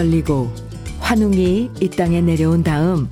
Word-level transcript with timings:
열리고 0.00 0.50
환웅이 0.98 1.70
이 1.80 1.90
땅에 1.90 2.20
내려온 2.20 2.62
다음 2.62 3.08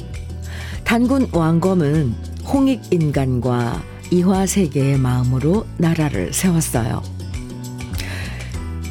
단군 0.84 1.28
왕검은 1.32 2.14
홍익 2.46 2.80
인간과 2.90 3.82
이화 4.10 4.46
세계의 4.46 4.98
마음으로 4.98 5.66
나라를 5.76 6.32
세웠어요. 6.32 7.02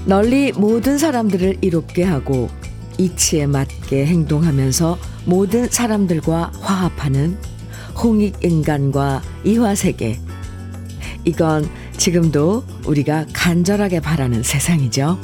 널리 0.06 0.52
모든 0.52 1.00
사람들을 1.00 1.58
이롭게 1.62 2.04
하고 2.04 2.50
이치에 3.00 3.48
맞게 3.48 4.06
행동하면서 4.06 4.98
모든 5.26 5.68
사람들과 5.68 6.52
화합하는 6.62 7.38
홍익 8.02 8.44
인간과 8.44 9.24
이화 9.44 9.74
세계. 9.74 10.20
이건 11.26 11.68
지금도 11.98 12.64
우리가 12.86 13.26
간절하게 13.34 14.02
바라는 14.02 14.44
세상이죠. 14.44 15.20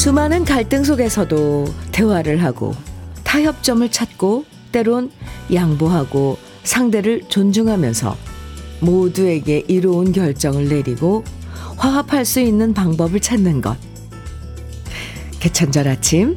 수많은 0.00 0.46
갈등 0.46 0.82
속에서도 0.82 1.66
대화를 1.92 2.42
하고 2.42 2.74
타협점을 3.22 3.86
찾고 3.90 4.46
때론 4.72 5.10
양보하고 5.52 6.38
상대를 6.62 7.24
존중하면서 7.28 8.16
모두에게 8.80 9.62
이로운 9.68 10.12
결정을 10.12 10.70
내리고 10.70 11.22
화합할 11.76 12.24
수 12.24 12.40
있는 12.40 12.72
방법을 12.72 13.20
찾는 13.20 13.60
것. 13.60 13.76
개천절 15.38 15.86
아침 15.86 16.34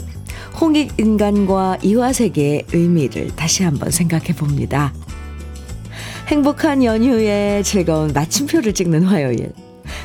홍익 0.59 0.99
인간과 0.99 1.77
이화세계의 1.81 2.65
의미를 2.73 3.33
다시 3.33 3.63
한번 3.63 3.91
생각해 3.91 4.35
봅니다. 4.35 4.93
행복한 6.27 6.83
연휴에 6.83 7.61
즐거운 7.63 8.11
마침표를 8.11 8.73
찍는 8.73 9.03
화요일. 9.03 9.53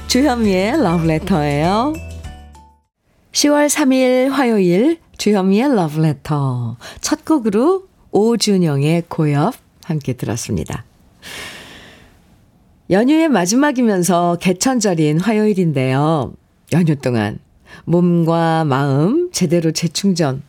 주현미의 0.06 0.80
러브레터예요. 0.80 2.17
10월 3.32 3.68
3일 3.68 4.30
화요일 4.30 4.98
주현미의 5.18 5.74
러브레터. 5.74 6.76
첫 7.00 7.24
곡으로 7.24 7.84
오준영의 8.10 9.04
고엽 9.08 9.54
함께 9.84 10.12
들었습니다. 10.14 10.84
연휴의 12.90 13.28
마지막이면서 13.28 14.38
개천절인 14.40 15.20
화요일인데요. 15.20 16.32
연휴 16.72 16.96
동안 16.96 17.38
몸과 17.84 18.64
마음 18.64 19.30
제대로 19.30 19.72
재충전 19.72 20.42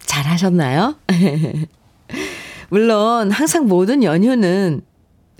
잘 0.00 0.24
하셨나요? 0.24 0.96
물론 2.70 3.30
항상 3.30 3.66
모든 3.66 4.02
연휴는 4.02 4.80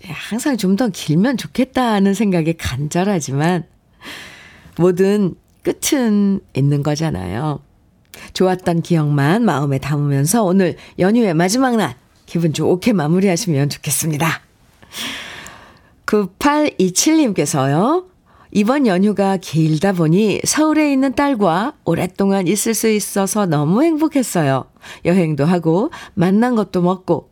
항상 0.04 0.56
좀 0.56 0.76
더 0.76 0.88
길면 0.88 1.36
좋겠다는 1.38 2.12
생각이 2.12 2.54
간절하지만 2.54 3.64
모든 4.76 5.34
끝은 5.62 6.40
있는 6.54 6.82
거잖아요. 6.82 7.60
좋았던 8.34 8.82
기억만 8.82 9.44
마음에 9.44 9.78
담으면서 9.78 10.44
오늘 10.44 10.76
연휴의 10.98 11.34
마지막 11.34 11.76
날 11.76 11.96
기분 12.26 12.52
좋게 12.52 12.92
마무리하시면 12.92 13.70
좋겠습니다. 13.70 14.40
9827님께서요. 16.06 18.06
이번 18.54 18.86
연휴가 18.86 19.38
길다 19.38 19.92
보니 19.92 20.42
서울에 20.44 20.92
있는 20.92 21.14
딸과 21.14 21.72
오랫동안 21.84 22.46
있을 22.46 22.74
수 22.74 22.88
있어서 22.88 23.46
너무 23.46 23.82
행복했어요. 23.82 24.66
여행도 25.06 25.46
하고 25.46 25.90
만난 26.12 26.54
것도 26.54 26.82
먹고 26.82 27.30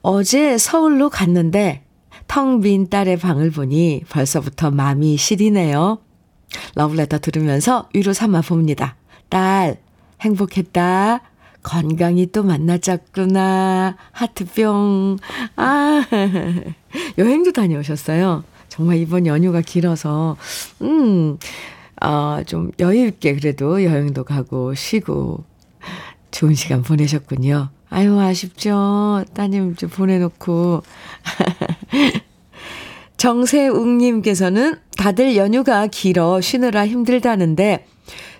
어제 0.00 0.56
서울로 0.56 1.10
갔는데 1.10 1.84
텅 2.26 2.62
빈 2.62 2.88
딸의 2.88 3.18
방을 3.18 3.50
보니 3.50 4.04
벌써부터 4.08 4.70
마음이 4.70 5.18
시리네요. 5.18 5.98
러브레터 6.74 7.18
들으면서 7.18 7.88
위로 7.94 8.12
삼아 8.12 8.42
봅니다. 8.42 8.96
딸, 9.28 9.78
행복했다. 10.20 11.20
건강히 11.62 12.26
또 12.26 12.42
만나자꾸나. 12.42 13.96
하트뿅. 14.12 15.18
아, 15.56 16.04
여행도 17.18 17.52
다녀오셨어요. 17.52 18.44
정말 18.68 18.96
이번 18.98 19.26
연휴가 19.26 19.60
길어서, 19.60 20.36
음, 20.82 21.38
어, 22.02 22.42
좀 22.46 22.70
여유있게 22.78 23.34
그래도 23.34 23.84
여행도 23.84 24.24
가고 24.24 24.74
쉬고 24.74 25.44
좋은 26.30 26.54
시간 26.54 26.82
보내셨군요. 26.82 27.68
아유, 27.90 28.18
아쉽죠. 28.18 29.24
따님 29.34 29.74
좀 29.76 29.90
보내놓고. 29.90 30.82
정세웅님께서는 33.20 34.76
다들 34.96 35.36
연휴가 35.36 35.86
길어 35.88 36.40
쉬느라 36.40 36.86
힘들다는데 36.86 37.84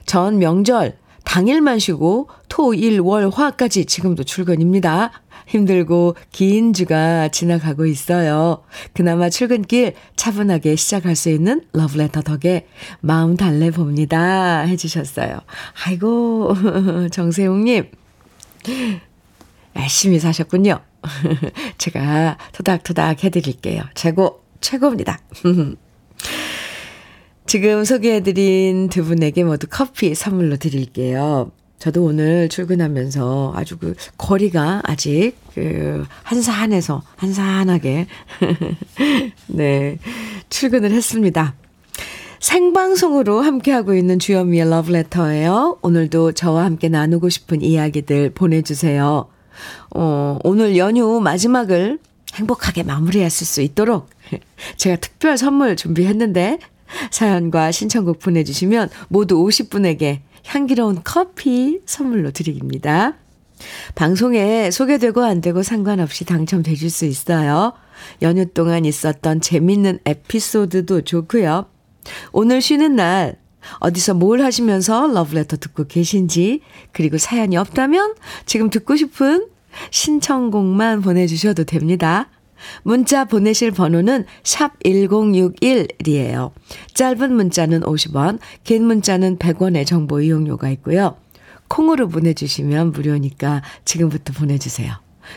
전 0.06 0.38
명절 0.38 0.96
당일만 1.24 1.78
쉬고 1.78 2.30
토, 2.48 2.72
일, 2.72 2.98
월, 3.00 3.28
화까지 3.28 3.84
지금도 3.84 4.24
출근입니다. 4.24 5.12
힘들고 5.48 6.16
긴 6.32 6.72
주가 6.72 7.28
지나가고 7.28 7.84
있어요. 7.84 8.62
그나마 8.94 9.28
출근길 9.28 9.96
차분하게 10.16 10.76
시작할 10.76 11.14
수 11.14 11.28
있는 11.28 11.60
러브레터 11.74 12.22
덕에 12.22 12.66
마음 13.00 13.36
달래봅니다. 13.36 14.60
해주셨어요. 14.62 15.40
아이고, 15.84 16.54
정세웅님. 17.12 17.84
열심히 19.76 20.18
사셨군요. 20.18 20.80
제가 21.76 22.38
토닥토닥 22.52 23.24
해드릴게요. 23.24 23.82
최고, 23.94 24.39
최고입니다. 24.60 25.18
지금 27.46 27.84
소개해드린 27.84 28.88
두 28.88 29.04
분에게 29.04 29.44
모두 29.44 29.66
커피 29.68 30.14
선물로 30.14 30.56
드릴게요. 30.56 31.50
저도 31.80 32.04
오늘 32.04 32.48
출근하면서 32.50 33.54
아주 33.56 33.78
그 33.78 33.94
거리가 34.18 34.82
아직 34.84 35.32
그 35.54 36.04
한산해서 36.22 37.02
한산하게 37.16 38.06
네 39.48 39.98
출근을 40.50 40.92
했습니다. 40.92 41.54
생방송으로 42.38 43.40
함께하고 43.40 43.94
있는 43.94 44.18
주현미의 44.18 44.68
러브레터예요. 44.68 45.78
오늘도 45.82 46.32
저와 46.32 46.64
함께 46.64 46.88
나누고 46.88 47.30
싶은 47.30 47.62
이야기들 47.62 48.30
보내주세요. 48.30 49.28
어, 49.94 50.38
오늘 50.44 50.76
연휴 50.76 51.20
마지막을 51.20 51.98
행복하게 52.34 52.82
마무리했을 52.82 53.46
수 53.46 53.60
있도록 53.60 54.08
제가 54.76 54.96
특별 54.96 55.36
선물 55.38 55.76
준비했는데 55.76 56.58
사연과 57.10 57.72
신청곡 57.72 58.18
보내주시면 58.18 58.90
모두 59.08 59.36
50분에게 59.36 60.20
향기로운 60.44 61.00
커피 61.04 61.80
선물로 61.86 62.32
드립니다. 62.32 63.14
방송에 63.94 64.70
소개되고 64.70 65.22
안 65.22 65.40
되고 65.40 65.62
상관없이 65.62 66.24
당첨되실 66.24 66.90
수 66.90 67.04
있어요. 67.04 67.74
연휴 68.22 68.46
동안 68.46 68.84
있었던 68.84 69.40
재밌는 69.40 70.00
에피소드도 70.06 71.02
좋고요. 71.02 71.66
오늘 72.32 72.62
쉬는 72.62 72.96
날 72.96 73.36
어디서 73.78 74.14
뭘 74.14 74.40
하시면서 74.40 75.08
러브레터 75.08 75.58
듣고 75.58 75.86
계신지 75.86 76.62
그리고 76.92 77.18
사연이 77.18 77.56
없다면 77.56 78.14
지금 78.46 78.70
듣고 78.70 78.96
싶은 78.96 79.46
신청곡만 79.90 81.02
보내주셔도 81.02 81.64
됩니다. 81.64 82.28
문자 82.82 83.24
보내실 83.24 83.70
번호는 83.70 84.24
샵 84.42 84.78
1061이에요. 84.80 86.52
짧은 86.94 87.32
문자는 87.32 87.80
50원, 87.80 88.38
긴 88.64 88.84
문자는 88.84 89.38
100원의 89.38 89.86
정보 89.86 90.20
이용료가 90.20 90.70
있고요. 90.70 91.16
콩으로 91.68 92.08
보내주시면 92.08 92.92
무료니까 92.92 93.62
지금부터 93.84 94.32
보내주세요. 94.32 94.92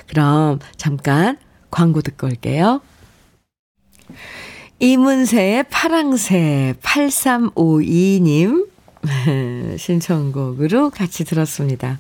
그럼 0.07 0.59
잠깐 0.77 1.37
광고 1.69 2.01
듣고 2.01 2.27
올게요. 2.27 2.81
이문세의 4.79 5.65
파랑새 5.69 6.75
8352님 6.81 8.67
신청곡으로 9.77 10.89
같이 10.89 11.23
들었습니다. 11.23 11.99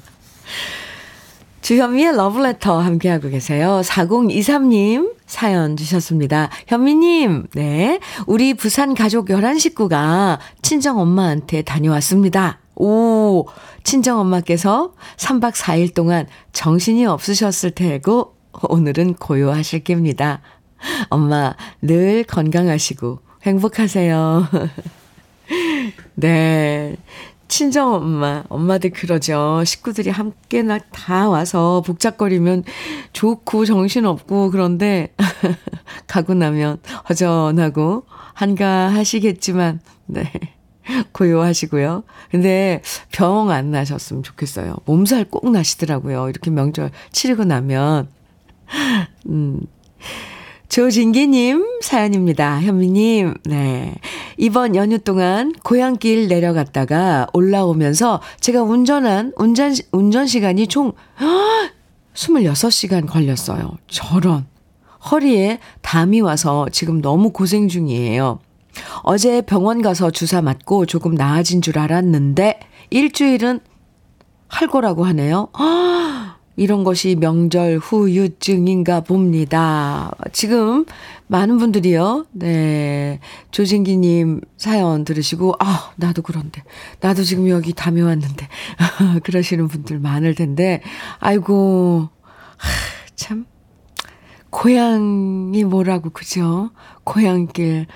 주현미의 1.63 2.17
러브레터 2.17 2.77
함께하고 2.77 3.29
계세요. 3.29 3.79
4023님 3.85 5.13
사연 5.25 5.77
주셨습니다. 5.77 6.49
현미님, 6.67 7.47
네. 7.53 8.01
우리 8.27 8.53
부산 8.53 8.93
가족 8.93 9.29
11 9.29 9.61
식구가 9.61 10.39
친정 10.61 10.99
엄마한테 10.99 11.61
다녀왔습니다. 11.61 12.59
오, 12.75 13.47
친정 13.85 14.19
엄마께서 14.19 14.93
3박 15.15 15.53
4일 15.53 15.93
동안 15.93 16.27
정신이 16.51 17.05
없으셨을 17.05 17.71
테고 17.71 18.35
오늘은 18.63 19.13
고요하실 19.13 19.85
겁니다. 19.85 20.41
엄마 21.09 21.55
늘 21.81 22.25
건강하시고 22.25 23.19
행복하세요. 23.43 24.49
네. 26.15 26.97
친정 27.47 27.93
엄마, 27.93 28.43
엄마들 28.49 28.89
그러죠. 28.89 29.63
식구들이 29.65 30.09
함께나 30.09 30.79
다 30.91 31.29
와서 31.29 31.81
복잡거리면 31.85 32.63
좋고 33.13 33.65
정신없고 33.65 34.49
그런데 34.51 35.13
가고 36.07 36.33
나면 36.33 36.79
허전하고 37.09 38.05
한가하시겠지만, 38.33 39.79
네. 40.07 40.31
고요하시고요. 41.13 42.03
근데 42.29 42.81
병 43.11 43.49
안 43.51 43.71
나셨으면 43.71 44.23
좋겠어요. 44.23 44.75
몸살 44.85 45.25
꼭 45.25 45.49
나시더라고요. 45.49 46.29
이렇게 46.29 46.49
명절 46.51 46.91
치르고 47.11 47.45
나면. 47.45 48.09
음. 49.27 49.61
조진기님 50.69 51.81
사연입니다. 51.81 52.59
현미님, 52.61 53.35
네. 53.45 53.95
이번 54.37 54.75
연휴 54.75 54.97
동안 54.97 55.53
고향길 55.63 56.27
내려갔다가 56.27 57.27
올라오면서 57.33 58.21
제가 58.39 58.63
운전한 58.63 59.33
운전, 59.35 59.75
운전 59.91 60.25
시간이 60.25 60.67
총 60.67 60.93
26시간 62.15 63.07
걸렸어요. 63.07 63.77
저런. 63.87 64.45
허리에 65.11 65.59
담이 65.81 66.21
와서 66.21 66.67
지금 66.71 67.01
너무 67.01 67.31
고생 67.31 67.67
중이에요. 67.67 68.39
어제 69.03 69.41
병원 69.41 69.81
가서 69.81 70.09
주사 70.09 70.41
맞고 70.41 70.85
조금 70.87 71.13
나아진 71.13 71.61
줄 71.61 71.77
알았는데 71.77 72.59
일주일은 72.89 73.59
할 74.47 74.67
거라고 74.67 75.03
하네요. 75.05 75.49
이런 76.55 76.83
것이 76.83 77.15
명절 77.15 77.79
후유증인가 77.79 79.01
봅니다. 79.01 80.11
지금 80.31 80.85
많은 81.27 81.57
분들이요. 81.57 82.27
네. 82.31 83.19
조진기님 83.51 84.41
사연 84.57 85.03
들으시고, 85.03 85.55
아, 85.59 85.91
나도 85.95 86.21
그런데. 86.21 86.63
나도 86.99 87.23
지금 87.23 87.49
여기 87.49 87.73
담이 87.73 88.01
왔는데. 88.01 88.47
그러시는 89.23 89.67
분들 89.67 89.99
많을 89.99 90.35
텐데. 90.35 90.81
아이고, 91.19 92.09
참. 93.15 93.45
고향이 94.51 95.63
뭐라고, 95.63 96.11
그죠? 96.11 96.69
고향길 97.03 97.87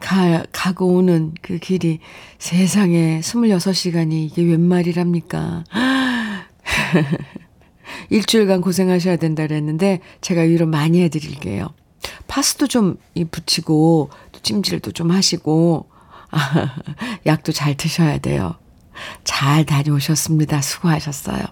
가, 0.00 0.42
가고 0.50 0.94
오는 0.94 1.32
그 1.42 1.58
길이 1.58 2.00
세상에 2.38 3.20
26시간이 3.20 4.12
이게 4.12 4.42
웬 4.42 4.60
말이랍니까? 4.60 5.62
일주일간 8.08 8.60
고생하셔야 8.60 9.16
된다 9.16 9.46
그랬는데 9.46 10.00
제가 10.20 10.42
위로 10.42 10.66
많이 10.66 11.02
해드릴게요. 11.02 11.68
파스도 12.26 12.66
좀 12.66 12.96
붙이고 13.30 14.10
또 14.32 14.40
찜질도 14.40 14.92
좀 14.92 15.10
하시고 15.10 15.88
아, 16.30 16.76
약도 17.26 17.52
잘 17.52 17.76
드셔야 17.76 18.18
돼요. 18.18 18.54
잘 19.24 19.64
다녀오셨습니다. 19.64 20.60
수고하셨어요. 20.60 21.42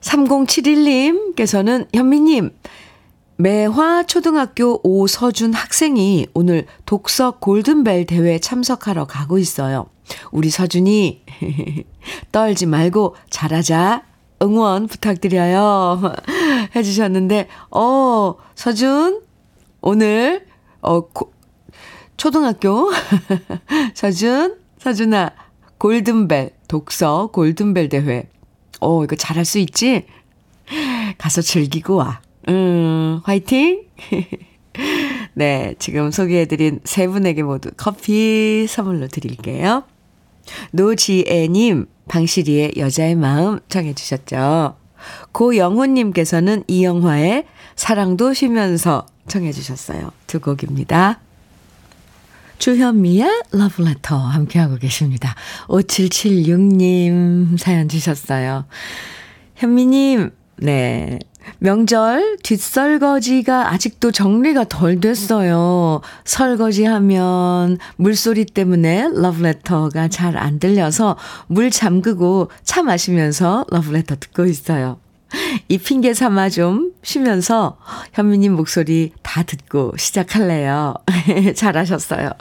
3071님께서는 0.00 1.86
현미님 1.94 2.50
매화 3.36 4.04
초등학교 4.04 4.80
오서준 4.82 5.54
학생이 5.54 6.26
오늘 6.34 6.66
독서 6.84 7.38
골든벨 7.38 8.04
대회 8.06 8.38
참석하러 8.38 9.06
가고 9.06 9.38
있어요. 9.38 9.86
우리 10.30 10.50
서준이 10.50 11.24
떨지 12.32 12.66
말고 12.66 13.16
잘하자. 13.30 14.09
응원 14.42 14.86
부탁드려요. 14.86 16.00
해주셨는데, 16.74 17.48
어, 17.70 18.34
서준, 18.54 19.22
오늘, 19.80 20.46
어, 20.80 21.00
고, 21.08 21.32
초등학교, 22.16 22.90
서준, 23.94 24.56
서준아, 24.78 25.32
골든벨, 25.78 26.50
독서 26.68 27.28
골든벨 27.32 27.88
대회. 27.88 28.28
어, 28.80 29.04
이거 29.04 29.16
잘할 29.16 29.44
수 29.44 29.58
있지? 29.58 30.06
가서 31.18 31.42
즐기고 31.42 31.96
와. 31.96 32.20
음, 32.48 33.20
화이팅! 33.24 33.84
네, 35.34 35.74
지금 35.78 36.10
소개해드린 36.10 36.80
세 36.84 37.06
분에게 37.06 37.42
모두 37.42 37.70
커피 37.76 38.66
선물로 38.68 39.08
드릴게요. 39.08 39.84
노지애님, 40.72 41.86
방시리의 42.08 42.72
여자의 42.76 43.14
마음 43.14 43.60
청해주셨죠. 43.68 44.76
고영훈님께서는 45.32 46.64
이영화의 46.66 47.46
사랑도 47.76 48.34
쉬면서 48.34 49.06
청해주셨어요. 49.28 50.10
두 50.26 50.40
곡입니다. 50.40 51.20
주현미의 52.58 53.44
러브레터 53.52 54.16
함께하고 54.18 54.76
계십니다. 54.76 55.34
5776님 55.68 57.58
사연 57.58 57.88
주셨어요. 57.88 58.66
현미님, 59.56 60.30
네. 60.56 61.18
명절 61.58 62.38
뒷설거지가 62.42 63.72
아직도 63.72 64.12
정리가 64.12 64.64
덜 64.68 65.00
됐어요. 65.00 66.00
설거지하면 66.24 67.78
물소리 67.96 68.44
때문에 68.44 69.08
러브레터가 69.14 70.08
잘 70.08 70.36
안 70.36 70.58
들려서 70.58 71.16
물 71.48 71.70
잠그고 71.70 72.50
차 72.62 72.82
마시면서 72.82 73.66
러브레터 73.70 74.16
듣고 74.20 74.46
있어요. 74.46 74.98
이 75.68 75.78
핑계 75.78 76.14
삼아 76.14 76.48
좀 76.48 76.92
쉬면서 77.02 77.78
현미님 78.14 78.54
목소리 78.54 79.12
다 79.30 79.44
듣고 79.44 79.92
시작할래요. 79.96 80.92
잘하셨어요. 81.54 82.32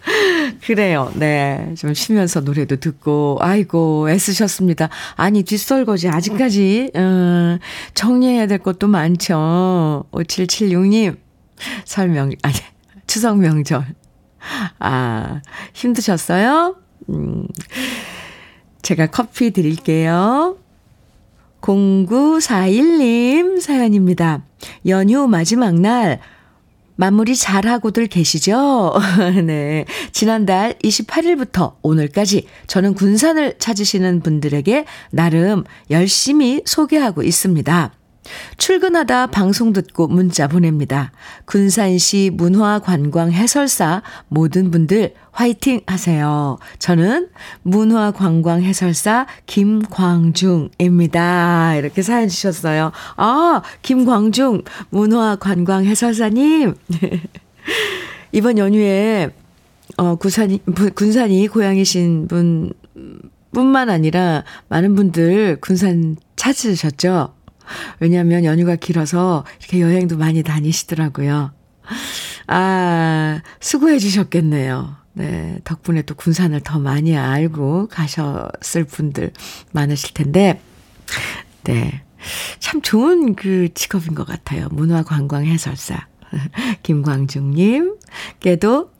그래요. 0.64 1.12
네. 1.14 1.74
좀 1.76 1.92
쉬면서 1.92 2.40
노래도 2.40 2.76
듣고, 2.76 3.36
아이고, 3.42 4.08
애쓰셨습니다. 4.08 4.88
아니, 5.16 5.42
뒷설거지 5.42 6.08
아직까지, 6.08 6.92
음, 6.96 7.58
정리해야 7.92 8.46
될 8.46 8.60
것도 8.60 8.88
많죠. 8.88 10.06
5776님, 10.10 11.18
설명, 11.84 12.32
아니, 12.40 12.54
추석 13.06 13.38
명절. 13.38 13.84
아, 14.78 15.42
힘드셨어요? 15.74 16.76
음, 17.10 17.46
제가 18.80 19.08
커피 19.08 19.50
드릴게요. 19.50 20.56
0941님 21.62 23.60
사연입니다. 23.60 24.44
연휴 24.86 25.26
마지막 25.26 25.74
날 25.80 26.20
마무리 26.96 27.34
잘하고들 27.34 28.06
계시죠? 28.08 28.94
네. 29.46 29.86
지난달 30.12 30.74
28일부터 30.84 31.76
오늘까지 31.82 32.46
저는 32.66 32.94
군산을 32.94 33.54
찾으시는 33.58 34.20
분들에게 34.20 34.84
나름 35.10 35.64
열심히 35.90 36.60
소개하고 36.66 37.22
있습니다. 37.22 37.92
출근하다 38.56 39.28
방송 39.28 39.72
듣고 39.72 40.08
문자 40.08 40.46
보냅니다. 40.48 41.12
군산시 41.44 42.30
문화관광 42.34 43.32
해설사 43.32 44.02
모든 44.28 44.70
분들 44.70 45.14
화이팅 45.32 45.80
하세요. 45.86 46.58
저는 46.78 47.28
문화관광 47.62 48.62
해설사 48.62 49.26
김광중입니다. 49.46 50.66
이렇게 51.76 52.02
사연 52.02 52.28
주셨어요. 52.28 52.92
아, 53.16 53.62
김광중 53.82 54.62
문화관광 54.90 55.84
해설사님. 55.86 56.74
이번 58.32 58.58
연휴에 58.58 59.30
어, 59.96 60.14
군산이, 60.16 60.60
군산이 60.94 61.48
고향이신 61.48 62.28
분 62.28 62.72
뿐만 63.52 63.90
아니라 63.90 64.44
많은 64.68 64.94
분들 64.94 65.58
군산 65.60 66.16
찾으셨죠? 66.36 67.34
왜냐하면 68.00 68.44
연휴가 68.44 68.76
길어서 68.76 69.44
이렇게 69.60 69.80
여행도 69.80 70.16
많이 70.16 70.42
다니시더라고요. 70.42 71.52
아, 72.46 73.40
수고해 73.60 73.98
주셨겠네요. 73.98 74.96
네, 75.14 75.58
덕분에 75.64 76.02
또 76.02 76.14
군산을 76.14 76.60
더 76.60 76.78
많이 76.78 77.16
알고 77.16 77.88
가셨을 77.88 78.84
분들 78.84 79.32
많으실 79.72 80.14
텐데, 80.14 80.60
네. 81.64 82.02
참 82.60 82.80
좋은 82.82 83.34
그 83.34 83.68
직업인 83.74 84.14
것 84.14 84.26
같아요. 84.26 84.68
문화관광 84.70 85.44
해설사. 85.44 86.06
김광중님께도 86.82 88.90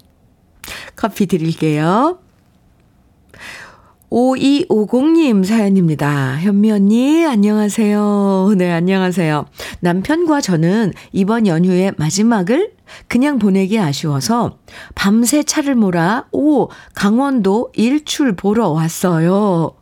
커피 0.97 1.27
드릴게요. 1.27 2.19
5250님 4.13 5.43
사연입니다. 5.43 6.37
현미 6.39 6.71
언니, 6.71 7.25
안녕하세요. 7.25 8.53
네, 8.59 8.71
안녕하세요. 8.71 9.47
남편과 9.81 10.43
저는 10.43 10.93
이번 11.13 11.47
연휴의 11.47 11.95
마지막을 11.97 12.73
그냥 13.09 13.39
보내기 13.39 13.79
아쉬워서 13.79 14.59
밤새 14.95 15.43
차를 15.43 15.77
몰아, 15.77 16.27
오, 16.31 16.69
강원도 16.95 17.73
일출 17.75 18.37
보러 18.37 18.69
왔어요. 18.69 19.77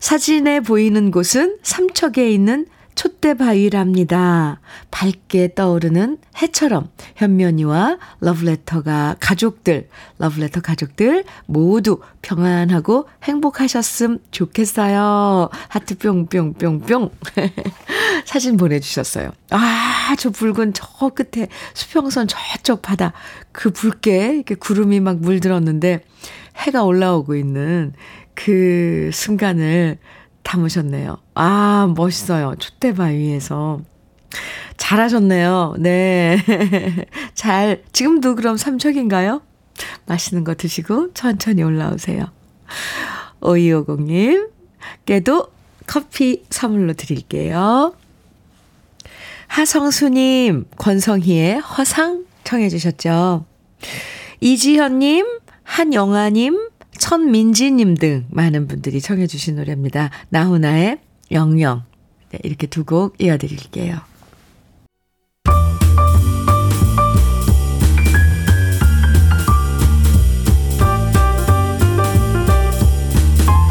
사진에 0.00 0.58
보이는 0.58 1.12
곳은 1.12 1.58
삼척에 1.62 2.28
있는 2.28 2.66
촛대바위랍니다. 2.94 4.60
밝게 4.90 5.54
떠오르는 5.54 6.18
해처럼 6.40 6.88
현면이와 7.16 7.98
러브레터가 8.20 9.16
가족들, 9.20 9.88
러브레터 10.18 10.60
가족들 10.60 11.24
모두 11.46 12.00
평안하고 12.22 13.08
행복하셨음 13.22 14.18
좋겠어요. 14.30 15.48
하트 15.68 15.98
뿅뿅뿅뿅. 15.98 17.10
사진 18.24 18.56
보내주셨어요. 18.56 19.32
아, 19.50 20.14
저 20.18 20.30
붉은 20.30 20.72
저 20.74 21.08
끝에 21.08 21.48
수평선 21.74 22.28
저쪽 22.28 22.82
바다 22.82 23.12
그 23.52 23.70
붉게 23.70 24.34
이렇게 24.34 24.54
구름이 24.54 25.00
막 25.00 25.18
물들었는데 25.18 26.04
해가 26.56 26.84
올라오고 26.84 27.36
있는 27.36 27.92
그 28.34 29.10
순간을 29.12 29.98
담으셨네요. 30.44 31.18
아, 31.34 31.92
멋있어요. 31.96 32.54
촛대바위 32.58 33.16
위에서. 33.16 33.80
잘하셨네요. 34.76 35.74
네. 35.78 36.38
잘, 37.34 37.82
지금도 37.92 38.36
그럼 38.36 38.56
삼척인가요? 38.56 39.42
맛있는 40.06 40.44
거 40.44 40.54
드시고 40.54 41.12
천천히 41.14 41.62
올라오세요. 41.62 42.26
5250님, 43.40 44.50
깨도 45.06 45.48
커피 45.86 46.44
선물로 46.50 46.94
드릴게요. 46.94 47.94
하성수님, 49.48 50.66
권성희의 50.76 51.60
허상 51.60 52.24
청해주셨죠. 52.44 53.44
이지현님, 54.40 55.26
한영아님, 55.62 56.68
천민지님 57.04 57.96
등 57.98 58.24
많은 58.30 58.66
분들이 58.66 58.98
청해주신 58.98 59.56
노래입니다. 59.56 60.08
나훈아의 60.30 61.00
영영. 61.32 61.82
네, 62.30 62.38
이렇게 62.42 62.66
두 62.66 62.84
곡 62.86 63.20
이어드릴게요. 63.20 63.98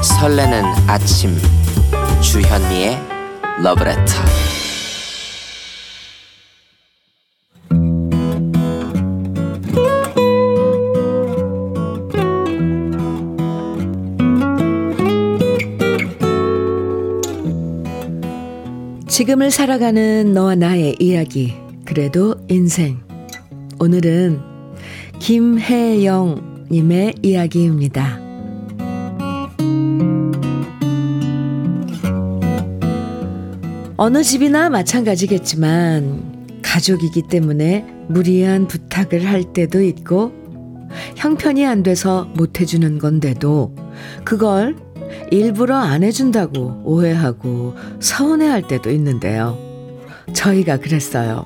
설레는 0.02 0.64
아침 0.88 1.36
주현미의 2.22 2.98
러브레터 3.64 4.04
지금을 19.24 19.52
살아가는 19.52 20.34
너와 20.34 20.56
나의 20.56 20.98
이야기 21.00 21.54
그래도 21.86 22.36
인생 22.50 23.00
오늘은 23.80 24.42
김혜영님의 25.20 27.14
이야기입니다. 27.22 28.20
어느 33.96 34.24
집이나 34.24 34.70
마찬가지겠지만 34.70 36.60
가족이기 36.62 37.22
때문에 37.30 37.86
무리한 38.10 38.68
부탁을 38.68 39.26
할 39.26 39.54
때도 39.54 39.82
있고 39.84 40.34
형편이 41.16 41.66
안 41.66 41.82
돼서 41.82 42.26
못 42.34 42.60
해주는 42.60 43.00
건데도 43.00 43.74
그걸 44.26 44.76
일부러 45.32 45.76
안 45.78 46.04
해준다고 46.04 46.82
오해하고 46.84 47.76
서운해 48.00 48.48
할 48.48 48.68
때도 48.68 48.92
있는데요. 48.92 49.58
저희가 50.34 50.78
그랬어요. 50.78 51.46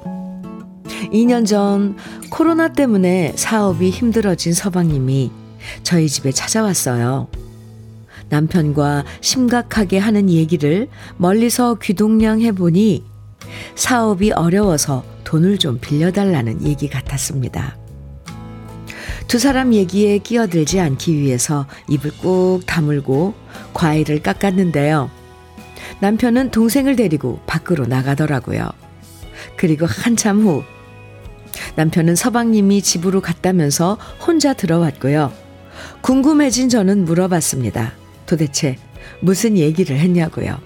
2년 1.11 1.45
전 1.45 1.95
코로나 2.29 2.73
때문에 2.73 3.33
사업이 3.35 3.89
힘들어진 3.89 4.53
서방님이 4.53 5.31
저희 5.83 6.07
집에 6.07 6.31
찾아왔어요. 6.31 7.27
남편과 8.29 9.05
심각하게 9.21 9.99
하는 9.99 10.29
얘기를 10.29 10.89
멀리서 11.17 11.75
귀동냥 11.75 12.41
해보니 12.41 13.03
사업이 13.75 14.31
어려워서 14.31 15.03
돈을 15.23 15.57
좀 15.57 15.79
빌려달라는 15.79 16.65
얘기 16.65 16.89
같았습니다. 16.89 17.77
두 19.27 19.39
사람 19.39 19.73
얘기에 19.73 20.19
끼어들지 20.19 20.79
않기 20.79 21.17
위해서 21.17 21.67
입을 21.89 22.11
꾹 22.21 22.61
다물고 22.65 23.33
과일을 23.73 24.21
깎았는데요. 24.21 25.11
남편은 25.99 26.51
동생을 26.51 26.95
데리고 26.95 27.39
밖으로 27.45 27.85
나가더라고요. 27.85 28.69
그리고 29.57 29.85
한참 29.85 30.39
후 30.41 30.63
남편은 31.75 32.15
서방님이 32.15 32.81
집으로 32.81 33.21
갔다면서 33.21 33.97
혼자 34.25 34.53
들어왔고요. 34.53 35.33
궁금해진 36.01 36.69
저는 36.69 37.03
물어봤습니다. 37.05 37.93
도대체 38.25 38.77
무슨 39.19 39.57
얘기를 39.57 39.97
했냐고요. 39.97 40.57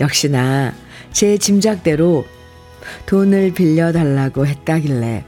역시나 0.00 0.74
제 1.12 1.38
짐작대로 1.38 2.24
돈을 3.06 3.52
빌려달라고 3.52 4.46
했다길래 4.46 5.24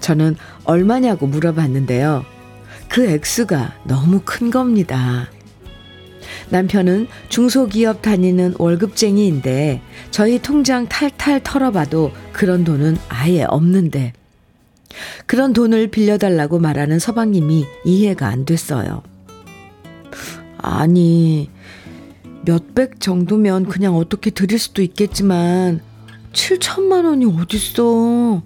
저는 0.00 0.36
얼마냐고 0.64 1.26
물어봤는데요. 1.26 2.24
그 2.88 3.06
액수가 3.06 3.74
너무 3.84 4.22
큰 4.24 4.50
겁니다. 4.50 5.28
남편은 6.50 7.08
중소기업 7.28 8.02
다니는 8.02 8.54
월급쟁이인데 8.58 9.82
저희 10.10 10.40
통장 10.40 10.86
탈탈 10.88 11.42
털어봐도 11.42 12.12
그런 12.32 12.64
돈은 12.64 12.96
아예 13.08 13.44
없는데 13.44 14.12
그런 15.26 15.52
돈을 15.52 15.88
빌려달라고 15.88 16.58
말하는 16.58 16.98
서방님이 16.98 17.66
이해가 17.84 18.26
안 18.26 18.44
됐어요. 18.44 19.02
아니, 20.56 21.50
몇백 22.44 23.00
정도면 23.00 23.66
그냥 23.66 23.96
어떻게 23.96 24.30
드릴 24.30 24.58
수도 24.58 24.82
있겠지만, 24.82 25.80
7천만 26.32 27.04
원이 27.04 27.26
어딨어. 27.26 28.42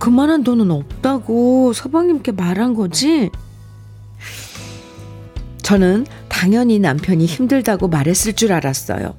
그만한 0.00 0.42
돈은 0.42 0.70
없다고 0.70 1.74
서방님께 1.74 2.32
말한 2.32 2.74
거지? 2.74 3.30
저는 5.62 6.06
당연히 6.28 6.78
남편이 6.78 7.26
힘들다고 7.26 7.86
말했을 7.86 8.32
줄 8.32 8.52
알았어요. 8.52 9.14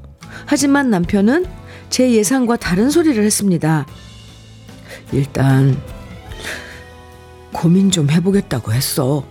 하지만 0.48 0.90
남편은 0.90 1.46
제 1.92 2.12
예상과 2.12 2.58
다른 2.58 2.90
소리를 2.90 3.24
했습니다. 3.24 3.86
일단, 5.12 5.80
고민 7.54 7.92
좀 7.92 8.10
해보겠다고 8.10 8.74
했어. 8.74 9.24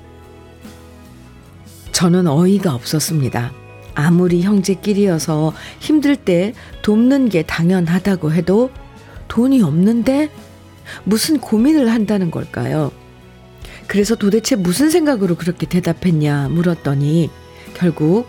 저는 1.91 2.29
어이가 2.29 2.75
없었습니다. 2.75 3.51
아무리 3.95 4.43
형제끼리여서 4.43 5.53
힘들 5.81 6.15
때 6.15 6.55
돕는 6.83 7.29
게 7.29 7.43
당연하다고 7.43 8.33
해도 8.33 8.71
돈이 9.27 9.63
없는데 9.63 10.31
무슨 11.05 11.39
고민을 11.39 11.91
한다는 11.91 12.31
걸까요? 12.31 12.93
그래서 13.87 14.15
도대체 14.15 14.57
무슨 14.57 14.91
생각으로 14.91 15.35
그렇게 15.35 15.67
대답했냐 15.67 16.49
물었더니 16.51 17.31
결국 17.75 18.27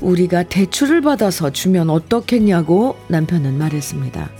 우리가 0.00 0.44
대출을 0.44 1.00
받아서 1.00 1.50
주면 1.50 1.90
어떻겠냐고 1.90 2.96
남편은 3.08 3.58
말했습니다. 3.58 4.30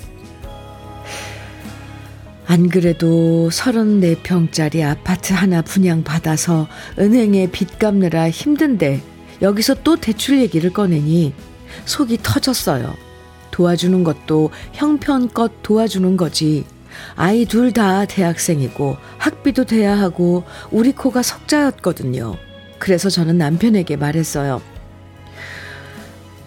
안 2.46 2.68
그래도 2.70 3.50
34평짜리 3.50 4.82
아파트 4.82 5.34
하나 5.34 5.60
분양받아서 5.60 6.66
은행에 6.98 7.50
빚 7.50 7.78
갚느라 7.78 8.30
힘든데 8.30 9.02
여기서 9.42 9.82
또 9.84 9.96
대출 9.96 10.40
얘기를 10.40 10.72
꺼내니 10.72 11.34
속이 11.84 12.18
터졌어요. 12.22 12.94
도와주는 13.50 14.02
것도 14.02 14.50
형편껏 14.72 15.62
도와주는 15.62 16.16
거지. 16.16 16.64
아이 17.16 17.44
둘 17.44 17.72
다 17.72 18.04
대학생이고 18.06 18.96
학비도 19.18 19.64
돼야 19.66 19.98
하고 19.98 20.44
우리 20.70 20.92
코가 20.92 21.22
석자였거든요. 21.22 22.36
그래서 22.78 23.10
저는 23.10 23.36
남편에게 23.38 23.96
말했어요. 23.96 24.62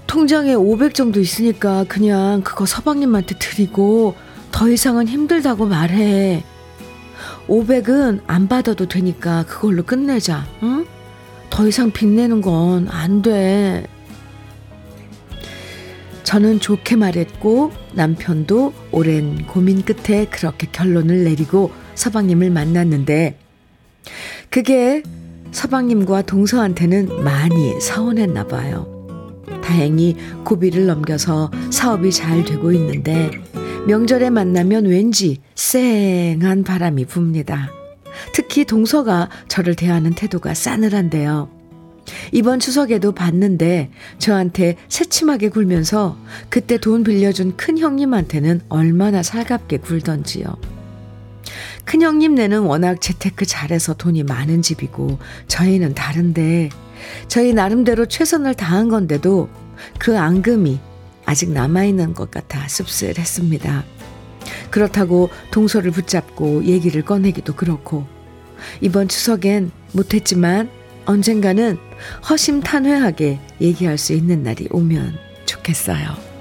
통장에 0.07 0.53
500 0.53 0.93
정도 0.93 1.19
있으니까 1.19 1.85
그냥 1.87 2.41
그거 2.41 2.65
서방님한테 2.65 3.35
드리고 3.39 4.15
더 4.51 4.69
이상은 4.69 5.07
힘들다고 5.07 5.65
말해. 5.67 6.43
500은 7.47 8.21
안 8.27 8.47
받아도 8.47 8.87
되니까 8.87 9.43
그걸로 9.47 9.83
끝내자. 9.83 10.45
응? 10.63 10.85
더 11.49 11.67
이상 11.67 11.91
빚내는 11.91 12.41
건 12.41 12.87
안 12.89 13.21
돼. 13.21 13.85
저는 16.23 16.59
좋게 16.59 16.95
말했고 16.95 17.71
남편도 17.93 18.73
오랜 18.91 19.45
고민 19.47 19.81
끝에 19.81 20.25
그렇게 20.25 20.67
결론을 20.71 21.23
내리고 21.23 21.71
서방님을 21.95 22.49
만났는데 22.49 23.37
그게 24.49 25.03
서방님과 25.51 26.23
동서한테는 26.23 27.23
많이 27.23 27.79
서운했나 27.79 28.47
봐요. 28.47 28.87
다행히 29.63 30.15
고비를 30.43 30.85
넘겨서 30.85 31.51
사업이 31.69 32.11
잘 32.11 32.43
되고 32.43 32.71
있는데 32.71 33.31
명절에 33.87 34.29
만나면 34.29 34.85
왠지 34.85 35.37
쌩한 35.55 36.63
바람이 36.63 37.05
붑니다. 37.05 37.69
특히 38.33 38.65
동서가 38.65 39.29
저를 39.47 39.75
대하는 39.75 40.11
태도가 40.13 40.53
싸늘한데요. 40.53 41.60
이번 42.31 42.59
추석에도 42.59 43.11
봤는데 43.11 43.91
저한테 44.19 44.77
새침하게 44.89 45.49
굴면서 45.49 46.17
그때 46.49 46.77
돈 46.77 47.03
빌려준 47.03 47.55
큰 47.57 47.77
형님한테는 47.77 48.61
얼마나 48.69 49.23
살갑게 49.23 49.77
굴던지요. 49.77 50.45
큰 51.85 52.01
형님 52.01 52.35
네는 52.35 52.61
워낙 52.61 53.01
재테크 53.01 53.45
잘해서 53.45 53.93
돈이 53.93 54.23
많은 54.23 54.61
집이고 54.61 55.17
저희는 55.47 55.93
다른데 55.93 56.69
저희 57.27 57.53
나름대로 57.53 58.05
최선을 58.05 58.53
다한 58.53 58.89
건데도 58.89 59.49
그 59.97 60.17
앙금이 60.17 60.79
아직 61.25 61.51
남아있는 61.51 62.13
것 62.13 62.31
같아 62.31 62.67
씁쓸했습니다. 62.67 63.83
그렇다고 64.69 65.29
동서를 65.51 65.91
붙잡고 65.91 66.65
얘기를 66.65 67.03
꺼내기도 67.03 67.55
그렇고 67.55 68.05
이번 68.79 69.07
추석엔 69.07 69.71
못했지만 69.93 70.69
언젠가는 71.05 71.77
허심탄회하게 72.29 73.39
얘기할 73.59 73.97
수 73.97 74.13
있는 74.13 74.43
날이 74.43 74.67
오면 74.71 75.17
좋겠어요. 75.45 76.31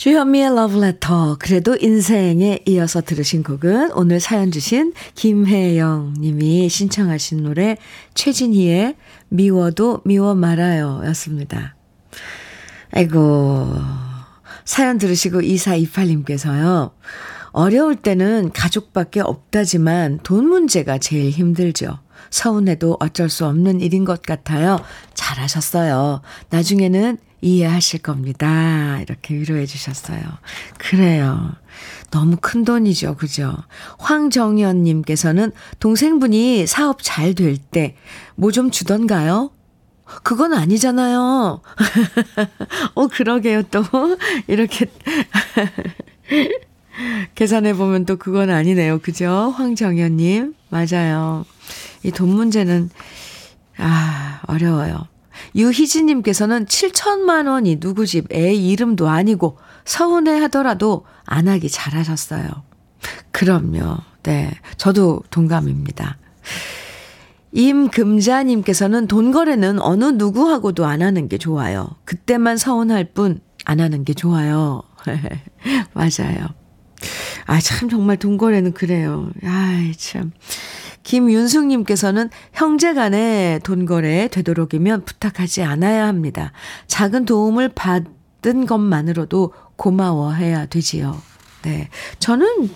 주현미의 0.00 0.54
러브레터 0.54 1.36
그래도 1.38 1.76
인생에 1.78 2.60
이어서 2.64 3.02
들으신 3.02 3.42
곡은 3.42 3.92
오늘 3.92 4.18
사연 4.18 4.50
주신 4.50 4.94
김혜영 5.14 6.14
님이 6.18 6.70
신청하신 6.70 7.42
노래 7.42 7.76
최진희의 8.14 8.96
미워도 9.28 10.00
미워 10.06 10.34
말아요 10.34 11.02
였습니다. 11.04 11.76
아이고 12.92 14.09
사연 14.70 14.98
들으시고 14.98 15.40
2428님께서요. 15.40 16.92
어려울 17.50 17.96
때는 17.96 18.52
가족밖에 18.52 19.18
없다지만 19.18 20.20
돈 20.22 20.48
문제가 20.48 20.98
제일 20.98 21.30
힘들죠. 21.32 21.98
서운해도 22.30 22.98
어쩔 23.00 23.28
수 23.28 23.46
없는 23.46 23.80
일인 23.80 24.04
것 24.04 24.22
같아요. 24.22 24.78
잘하셨어요. 25.14 26.20
나중에는 26.50 27.18
이해하실 27.40 28.02
겁니다. 28.02 29.00
이렇게 29.00 29.34
위로해 29.34 29.66
주셨어요. 29.66 30.20
그래요. 30.78 31.50
너무 32.12 32.36
큰 32.40 32.64
돈이죠. 32.64 33.16
그죠? 33.16 33.56
황정현님께서는 33.98 35.50
동생분이 35.80 36.68
사업 36.68 36.98
잘 37.02 37.34
될 37.34 37.58
때 37.72 37.96
뭐 38.36 38.52
좀 38.52 38.70
주던가요? 38.70 39.50
그건 40.22 40.54
아니잖아요. 40.54 41.60
어, 42.94 43.06
그러게요. 43.08 43.62
또, 43.64 43.82
이렇게. 44.46 44.86
계산해 47.34 47.74
보면 47.74 48.04
또 48.04 48.16
그건 48.16 48.50
아니네요. 48.50 48.98
그죠? 49.00 49.52
황정현님. 49.56 50.54
맞아요. 50.68 51.44
이 52.02 52.10
돈 52.10 52.28
문제는, 52.30 52.90
아, 53.78 54.40
어려워요. 54.46 55.06
유희진님께서는 55.54 56.66
7천만 56.66 57.48
원이 57.48 57.80
누구 57.80 58.06
집 58.06 58.32
애 58.32 58.52
이름도 58.52 59.08
아니고 59.08 59.58
서운해 59.84 60.38
하더라도 60.40 61.06
안 61.24 61.48
하기 61.48 61.70
잘하셨어요. 61.70 62.48
그럼요. 63.32 63.96
네. 64.22 64.50
저도 64.76 65.22
동감입니다. 65.30 66.18
임금자님께서는 67.52 69.06
돈 69.06 69.32
거래는 69.32 69.80
어느 69.80 70.04
누구하고도 70.04 70.86
안 70.86 71.02
하는 71.02 71.28
게 71.28 71.38
좋아요. 71.38 71.88
그때만 72.04 72.56
서운할 72.56 73.04
뿐 73.12 73.40
안 73.64 73.80
하는 73.80 74.04
게 74.04 74.14
좋아요. 74.14 74.82
맞아요. 75.92 76.48
아, 77.46 77.60
참, 77.60 77.88
정말 77.88 78.16
돈 78.16 78.36
거래는 78.36 78.72
그래요. 78.72 79.30
아이, 79.44 79.94
참. 79.94 80.32
김윤숙님께서는 81.02 82.28
형제 82.52 82.94
간의 82.94 83.60
돈 83.60 83.86
거래 83.86 84.28
되도록이면 84.28 85.04
부탁하지 85.04 85.62
않아야 85.62 86.06
합니다. 86.06 86.52
작은 86.86 87.24
도움을 87.24 87.70
받은 87.70 88.66
것만으로도 88.66 89.54
고마워해야 89.76 90.66
되지요. 90.66 91.20
네. 91.62 91.88
저는, 92.18 92.70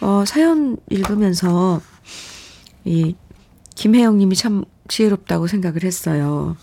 어, 0.00 0.24
사연 0.26 0.76
읽으면서 0.90 1.80
이 2.84 3.14
김혜영 3.76 4.18
님이 4.18 4.34
참 4.34 4.64
지혜롭다고 4.88 5.46
생각을 5.46 5.84
했어요. 5.84 6.56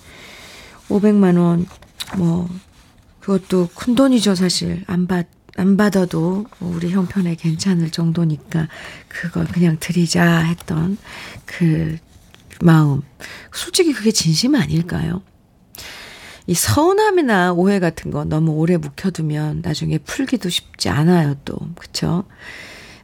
500만 0.90 1.40
원, 1.40 1.66
뭐, 2.18 2.50
그것도 3.22 3.70
큰 3.74 3.96
돈이죠, 3.96 4.36
사실. 4.36 4.84
안 4.88 5.08
받, 5.08 5.28
안 5.56 5.78
받아도 5.78 6.46
우리 6.60 6.90
형편에 6.92 7.36
괜찮을 7.36 7.90
정도니까 7.90 8.68
그걸 9.08 9.46
그냥 9.46 9.78
드리자 9.80 10.40
했던 10.40 10.98
그 11.46 11.98
마음. 12.60 13.02
솔직히 13.54 13.94
그게 13.94 14.12
진심 14.12 14.56
아닐까요? 14.56 15.22
이 16.48 16.54
서운함이나 16.54 17.54
오해 17.54 17.80
같은 17.80 18.12
거 18.12 18.26
너무 18.26 18.52
오래 18.52 18.76
묵혀두면 18.76 19.62
나중에 19.64 19.98
풀기도 20.00 20.50
쉽지 20.50 20.90
않아요, 20.90 21.36
또. 21.46 21.58
그쵸? 21.76 22.26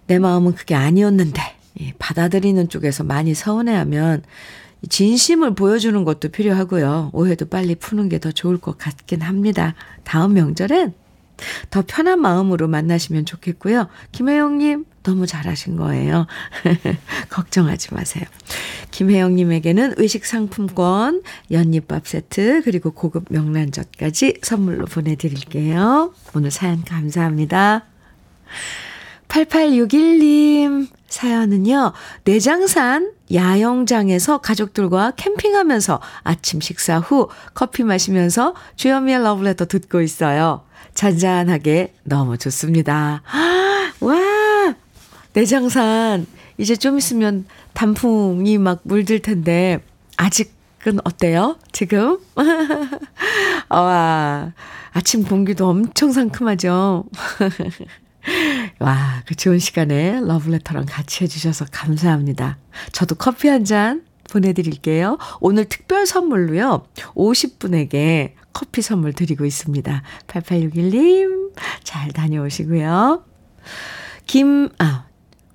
내 0.07 0.19
마음은 0.19 0.55
그게 0.55 0.75
아니었는데, 0.75 1.58
받아들이는 1.99 2.69
쪽에서 2.69 3.03
많이 3.03 3.33
서운해하면 3.33 4.23
진심을 4.87 5.55
보여주는 5.55 6.03
것도 6.05 6.29
필요하고요. 6.29 7.09
오해도 7.13 7.47
빨리 7.47 7.75
푸는 7.75 8.07
게 8.09 8.19
더 8.19 8.31
좋을 8.31 8.57
것 8.57 8.77
같긴 8.77 9.21
합니다. 9.21 9.75
다음 10.03 10.33
명절엔 10.33 10.93
더 11.69 11.83
편한 11.87 12.19
마음으로 12.21 12.67
만나시면 12.67 13.25
좋겠고요. 13.25 13.87
김혜영님, 14.11 14.85
너무 15.03 15.25
잘하신 15.25 15.77
거예요. 15.77 16.27
걱정하지 17.29 17.93
마세요. 17.93 18.25
김혜영님에게는 18.91 19.93
의식 19.97 20.25
상품권, 20.25 21.23
연잎밥 21.49 22.07
세트, 22.07 22.63
그리고 22.65 22.91
고급 22.91 23.25
명란젓까지 23.29 24.39
선물로 24.43 24.85
보내드릴게요. 24.85 26.13
오늘 26.35 26.51
사연 26.51 26.83
감사합니다. 26.83 27.85
8861님 29.29 30.87
사연은요, 31.07 31.93
내장산 32.23 33.13
야영장에서 33.33 34.39
가족들과 34.39 35.11
캠핑하면서 35.15 36.01
아침 36.23 36.61
식사 36.61 36.99
후 36.99 37.29
커피 37.53 37.83
마시면서 37.83 38.53
주현미의 38.75 39.23
러브레터 39.23 39.65
듣고 39.65 40.01
있어요. 40.01 40.63
잔잔하게 40.93 41.93
너무 42.03 42.37
좋습니다. 42.37 43.21
와! 44.01 44.75
내장산. 45.33 46.27
이제 46.57 46.75
좀 46.75 46.97
있으면 46.97 47.45
단풍이 47.73 48.57
막 48.57 48.81
물들 48.83 49.19
텐데, 49.21 49.79
아직은 50.17 50.99
어때요? 51.05 51.57
지금? 51.71 52.19
와, 53.69 54.51
아침 54.91 55.23
공기도 55.23 55.69
엄청 55.69 56.11
상큼하죠? 56.11 57.05
와, 58.79 59.23
그 59.25 59.35
좋은 59.35 59.59
시간에 59.59 60.21
러브레터랑 60.21 60.85
같이 60.87 61.23
해주셔서 61.23 61.65
감사합니다. 61.71 62.57
저도 62.91 63.15
커피 63.15 63.47
한 63.49 63.65
잔 63.65 64.05
보내드릴게요. 64.31 65.17
오늘 65.41 65.65
특별 65.65 66.05
선물로요, 66.05 66.85
50분에게 67.15 68.33
커피 68.53 68.81
선물 68.81 69.13
드리고 69.13 69.43
있습니다. 69.45 70.03
8861님, 70.27 71.53
잘 71.83 72.11
다녀오시고요. 72.11 73.23
김, 74.27 74.69
아, 74.77 75.05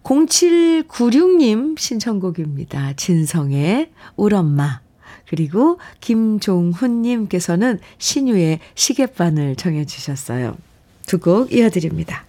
0796님 0.02 1.78
신청곡입니다. 1.78 2.92
진성의 2.94 3.90
울엄마. 4.16 4.80
그리고 5.28 5.78
김종훈님께서는 6.00 7.78
신유의 7.98 8.58
시계바늘 8.74 9.56
정해주셨어요. 9.56 10.56
두 11.06 11.18
곡 11.20 11.52
이어드립니다. 11.52 12.24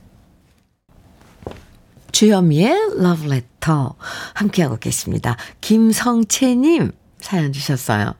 주현미의 2.16 3.02
러브레터 3.02 3.96
함께하고 4.36 4.78
계십니다. 4.78 5.36
김성채님 5.60 6.94
사연 7.20 7.52
주셨어요. 7.52 8.14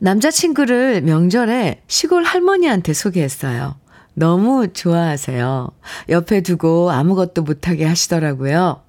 남자친구를 0.00 1.02
명절에 1.02 1.82
시골 1.86 2.24
할머니한테 2.24 2.94
소개했어요. 2.94 3.76
너무 4.14 4.72
좋아하세요. 4.72 5.70
옆에 6.08 6.40
두고 6.40 6.90
아무것도 6.90 7.42
못하게 7.42 7.84
하시더라고요. 7.84 8.82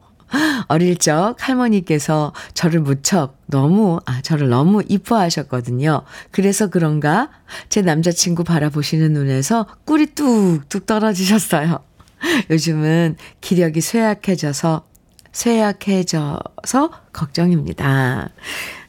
어릴 0.67 0.97
적 0.97 1.35
할머니께서 1.37 2.33
저를 2.55 2.79
무척 2.79 3.37
너무, 3.45 3.99
아, 4.07 4.21
저를 4.23 4.49
너무 4.49 4.81
이뻐하셨거든요. 4.89 6.01
그래서 6.31 6.71
그런가 6.71 7.29
제 7.69 7.83
남자친구 7.83 8.43
바라보시는 8.45 9.13
눈에서 9.13 9.67
꿀이 9.85 10.07
뚝뚝 10.15 10.87
떨어지셨어요. 10.87 11.86
요즘은 12.49 13.15
기력이 13.41 13.81
쇠약해져서, 13.81 14.85
쇠약해져서 15.31 16.91
걱정입니다. 17.13 18.29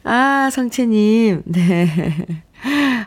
아, 0.05 0.51
성채님, 0.51 1.43
네. 1.47 2.43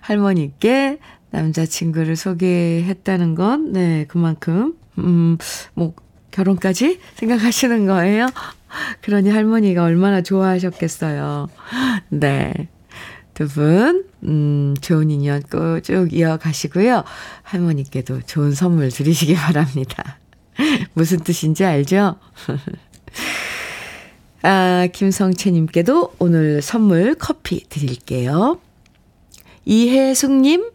할머니께 0.01 0.99
남자친구를 1.31 2.15
소개했다는 2.15 3.35
건, 3.35 3.71
네, 3.71 4.05
그만큼, 4.07 4.75
음, 4.97 5.37
뭐, 5.73 5.93
결혼까지 6.31 6.99
생각하시는 7.15 7.85
거예요? 7.85 8.27
그러니 9.01 9.29
할머니가 9.29 9.83
얼마나 9.83 10.21
좋아하셨겠어요. 10.21 11.49
네. 12.09 12.69
두 13.33 13.47
분, 13.47 14.05
음, 14.23 14.75
좋은 14.81 15.09
인연 15.09 15.43
쭉 15.83 16.09
이어가시고요. 16.11 17.03
할머니께도 17.43 18.21
좋은 18.21 18.53
선물 18.53 18.89
드리시기 18.89 19.33
바랍니다. 19.35 20.19
무슨 20.93 21.19
뜻인지 21.19 21.65
알죠? 21.65 22.17
아, 24.43 24.87
김성채님께도 24.91 26.15
오늘 26.19 26.61
선물 26.61 27.15
커피 27.15 27.63
드릴게요. 27.69 28.59
이혜숙님, 29.65 30.71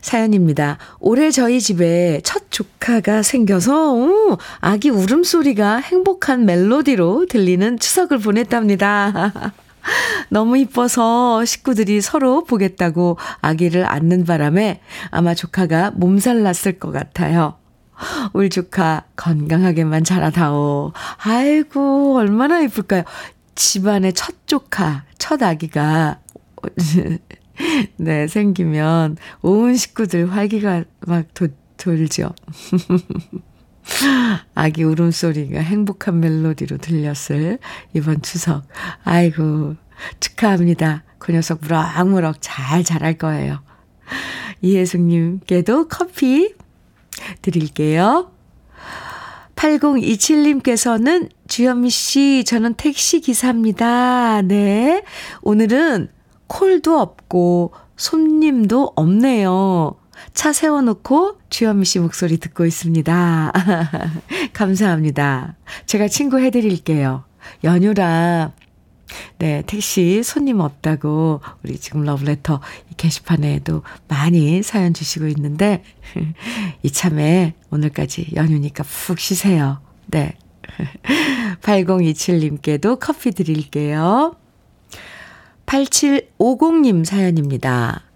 사연입니다. 0.00 0.78
올해 1.00 1.30
저희 1.30 1.60
집에 1.60 2.20
첫 2.24 2.50
조카가 2.50 3.22
생겨서 3.22 3.92
오, 3.94 4.36
아기 4.60 4.90
울음소리가 4.90 5.78
행복한 5.78 6.44
멜로디로 6.44 7.26
들리는 7.26 7.78
추석을 7.78 8.18
보냈답니다. 8.18 9.52
너무 10.30 10.58
이뻐서 10.58 11.44
식구들이 11.44 12.00
서로 12.00 12.44
보겠다고 12.44 13.18
아기를 13.40 13.84
안는 13.86 14.24
바람에 14.24 14.80
아마 15.10 15.34
조카가 15.34 15.92
몸살 15.92 16.42
났을 16.42 16.78
것 16.78 16.92
같아요. 16.92 17.56
울 18.32 18.48
조카 18.48 19.04
건강하게만 19.16 20.04
자라다오. 20.04 20.92
아이고 21.24 22.16
얼마나 22.16 22.62
예쁠까요. 22.62 23.02
집안의 23.54 24.12
첫 24.12 24.46
조카, 24.46 25.04
첫 25.18 25.42
아기가 25.42 26.20
네, 27.96 28.28
생기면 28.28 29.16
온 29.42 29.74
식구들 29.74 30.32
활기가 30.32 30.84
막 31.06 31.34
도, 31.34 31.48
돌죠. 31.76 32.32
아기 34.54 34.84
울음소리가 34.84 35.60
행복한 35.60 36.20
멜로디로 36.20 36.78
들렸을 36.78 37.58
이번 37.94 38.22
추석. 38.22 38.64
아이고, 39.04 39.76
축하합니다. 40.20 41.04
그 41.18 41.32
녀석 41.32 41.60
무럭무럭 41.62 42.36
잘 42.40 42.84
자랄 42.84 43.18
거예요. 43.18 43.60
이혜숙님께도 44.62 45.88
커피 45.88 46.54
드릴게요. 47.42 48.30
8027님께서는 49.56 51.28
주현미 51.48 51.90
씨, 51.90 52.44
저는 52.44 52.74
택시 52.74 53.20
기사입니다. 53.20 54.42
네. 54.42 55.02
오늘은 55.42 56.10
콜도 56.46 57.00
없고 57.00 57.72
손님도 57.96 58.92
없네요. 58.94 59.96
차 60.38 60.52
세워놓고 60.52 61.40
주현미 61.50 61.84
씨 61.84 61.98
목소리 61.98 62.38
듣고 62.38 62.64
있습니다. 62.64 63.52
감사합니다. 64.54 65.56
제가 65.86 66.06
친구 66.06 66.38
해드릴게요. 66.38 67.24
연휴라, 67.64 68.52
네, 69.38 69.64
택시 69.66 70.22
손님 70.22 70.60
없다고 70.60 71.40
우리 71.64 71.76
지금 71.76 72.04
러브레터 72.04 72.60
게시판에도 72.96 73.82
많이 74.06 74.62
사연 74.62 74.94
주시고 74.94 75.26
있는데, 75.26 75.82
이참에 76.84 77.54
오늘까지 77.72 78.30
연휴니까 78.36 78.84
푹 78.84 79.18
쉬세요. 79.18 79.80
네. 80.06 80.36
8027님께도 81.62 83.00
커피 83.00 83.32
드릴게요. 83.32 84.36
8750님 85.66 87.04
사연입니다. 87.04 88.07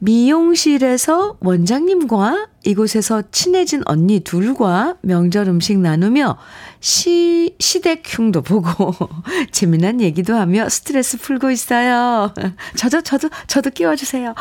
미용실에서 0.00 1.38
원장님과 1.40 2.48
이곳에서 2.64 3.22
친해진 3.32 3.82
언니 3.86 4.20
둘과 4.20 4.96
명절 5.02 5.48
음식 5.48 5.78
나누며 5.78 6.38
시, 6.80 7.56
시댁흉도 7.58 8.42
보고 8.42 8.94
재미난 9.50 10.00
얘기도 10.00 10.36
하며 10.36 10.68
스트레스 10.68 11.18
풀고 11.18 11.50
있어요. 11.50 12.32
저도, 12.76 13.00
저도, 13.00 13.28
저도 13.46 13.70
끼워주세요. 13.70 14.34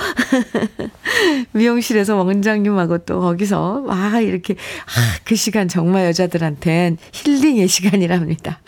미용실에서 1.54 2.16
원장님하고 2.16 3.00
또 3.00 3.22
거기서 3.22 3.84
와, 3.86 4.20
이렇게, 4.20 4.54
아, 4.54 5.20
그 5.24 5.36
시간 5.36 5.68
정말 5.68 6.06
여자들한텐 6.06 6.98
힐링의 7.14 7.68
시간이랍니다. 7.68 8.62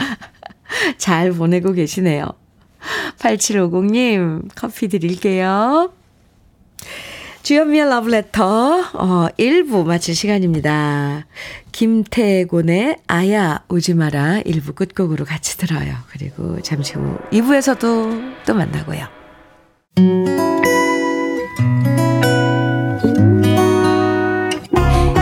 잘 0.98 1.32
보내고 1.34 1.74
계시네요. 1.74 2.26
8750님, 3.20 4.50
커피 4.56 4.88
드릴게요. 4.88 5.92
주연미의 7.42 7.90
러브레터, 7.90 8.84
어, 8.94 9.28
1부 9.38 9.86
마칠 9.86 10.14
시간입니다. 10.14 11.26
김태곤의 11.72 12.98
아야 13.08 13.64
오지 13.70 13.94
마라 13.94 14.42
1부 14.46 14.76
끝곡으로 14.76 15.26
같이 15.26 15.58
들어요. 15.58 15.96
그리고 16.12 16.62
잠시 16.62 16.94
후 16.94 17.18
2부에서도 17.32 18.36
또 18.46 18.54
만나고요. 18.54 19.08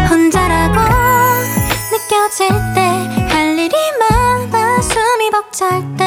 혼자라고 0.09 0.79
느껴질 1.91 2.49
때 2.75 2.81
할 3.29 3.57
일이 3.57 3.75
많아 3.99 4.81
숨이 4.81 5.29
벅찰 5.31 5.81
때 5.97 6.06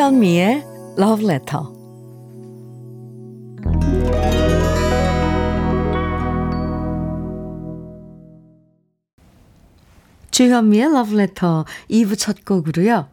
주현미의 0.00 0.64
러브레터. 0.96 1.74
주현미의 10.30 10.90
러브레터 10.90 11.66
2부 11.90 12.18
첫 12.18 12.46
곡으로요. 12.46 13.08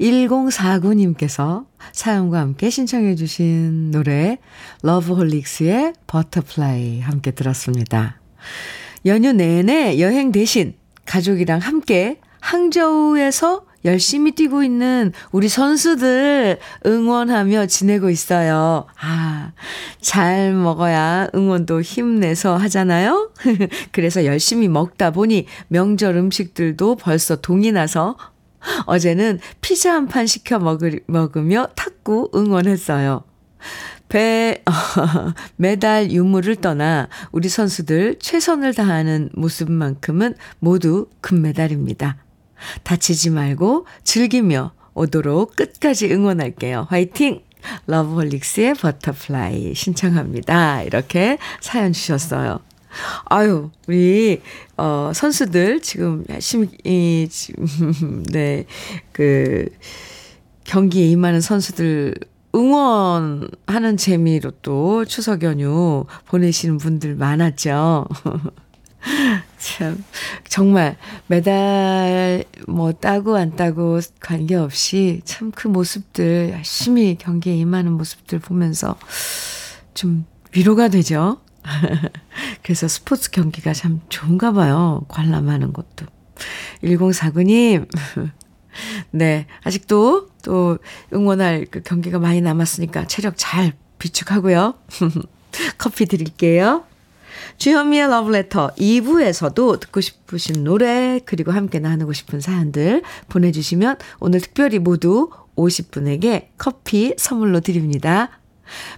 1049님께서 0.00 1.66
사연과 1.92 2.40
함께 2.40 2.70
신청해 2.70 3.16
주신 3.16 3.90
노래 3.90 4.38
러브홀릭스의 4.82 5.92
Butterfly 6.06 7.00
함께 7.00 7.32
들었습니다. 7.32 8.18
연휴 9.04 9.34
내내 9.34 10.00
여행 10.00 10.32
대신 10.32 10.72
가족이랑 11.04 11.58
함께 11.58 12.18
항저우에서 12.40 13.66
열심히 13.84 14.32
뛰고 14.32 14.62
있는 14.62 15.12
우리 15.32 15.48
선수들 15.48 16.58
응원하며 16.84 17.66
지내고 17.66 18.10
있어요. 18.10 18.86
아, 19.00 19.52
잘 20.00 20.52
먹어야 20.52 21.28
응원도 21.34 21.80
힘내서 21.80 22.56
하잖아요? 22.56 23.30
그래서 23.92 24.24
열심히 24.24 24.68
먹다 24.68 25.10
보니 25.10 25.46
명절 25.68 26.16
음식들도 26.16 26.96
벌써 26.96 27.36
동이 27.36 27.72
나서 27.72 28.16
어제는 28.86 29.38
피자 29.60 29.94
한 29.94 30.08
판 30.08 30.26
시켜 30.26 30.58
먹을, 30.58 31.00
먹으며 31.06 31.68
탁구 31.76 32.30
응원했어요. 32.34 33.24
배, 34.08 34.62
메달 35.56 36.10
유무를 36.10 36.56
떠나 36.56 37.08
우리 37.30 37.48
선수들 37.48 38.18
최선을 38.18 38.74
다하는 38.74 39.30
모습만큼은 39.34 40.34
모두 40.58 41.08
금메달입니다. 41.20 42.16
다치지 42.82 43.30
말고 43.30 43.86
즐기며 44.04 44.72
오도록 44.94 45.56
끝까지 45.56 46.12
응원할게요. 46.12 46.86
화이팅! 46.90 47.42
러브홀릭스의 47.86 48.74
Butterfly 48.74 49.74
신청합니다. 49.74 50.82
이렇게 50.82 51.38
사연 51.60 51.92
주셨어요. 51.92 52.60
아유, 53.26 53.70
우리, 53.86 54.40
어, 54.76 55.12
선수들 55.14 55.80
지금 55.80 56.24
열심히, 56.28 56.68
이, 56.84 57.28
지금, 57.30 58.24
네, 58.32 58.64
그, 59.12 59.68
경기에 60.64 61.06
임하는 61.06 61.40
선수들 61.40 62.14
응원하는 62.54 63.96
재미로 63.96 64.50
또 64.62 65.04
추석 65.04 65.42
연휴 65.44 66.06
보내시는 66.26 66.78
분들 66.78 67.14
많았죠. 67.14 68.06
참, 69.60 70.02
정말 70.48 70.96
메달 71.26 72.44
뭐 72.66 72.92
따고 72.92 73.36
안 73.36 73.54
따고 73.56 74.00
관계없이 74.18 75.20
참 75.24 75.50
그 75.52 75.68
모습들 75.68 76.50
열심히 76.52 77.16
경기에 77.18 77.54
임하는 77.56 77.92
모습들 77.92 78.38
보면서 78.38 78.96
좀 79.92 80.24
위로가 80.52 80.88
되죠. 80.88 81.38
그래서 82.62 82.88
스포츠 82.88 83.30
경기가 83.30 83.74
참 83.74 84.00
좋은가 84.08 84.52
봐요. 84.52 85.04
관람하는 85.08 85.74
것도. 85.74 86.06
1049님, 86.82 87.86
네, 89.12 89.46
아직도 89.62 90.30
또 90.42 90.78
응원할 91.12 91.66
그 91.70 91.82
경기가 91.82 92.18
많이 92.18 92.40
남았으니까 92.40 93.06
체력 93.06 93.34
잘 93.36 93.74
비축하고요. 93.98 94.74
커피 95.76 96.06
드릴게요. 96.06 96.84
주현미의 97.60 98.08
러브레터 98.08 98.70
2부에서도 98.78 99.80
듣고 99.80 100.00
싶으신 100.00 100.64
노래 100.64 101.20
그리고 101.26 101.52
함께 101.52 101.78
나누고 101.78 102.14
싶은 102.14 102.40
사연들 102.40 103.02
보내주시면 103.28 103.96
오늘 104.18 104.40
특별히 104.40 104.78
모두 104.78 105.28
50분에게 105.56 106.46
커피 106.56 107.12
선물로 107.18 107.60
드립니다. 107.60 108.30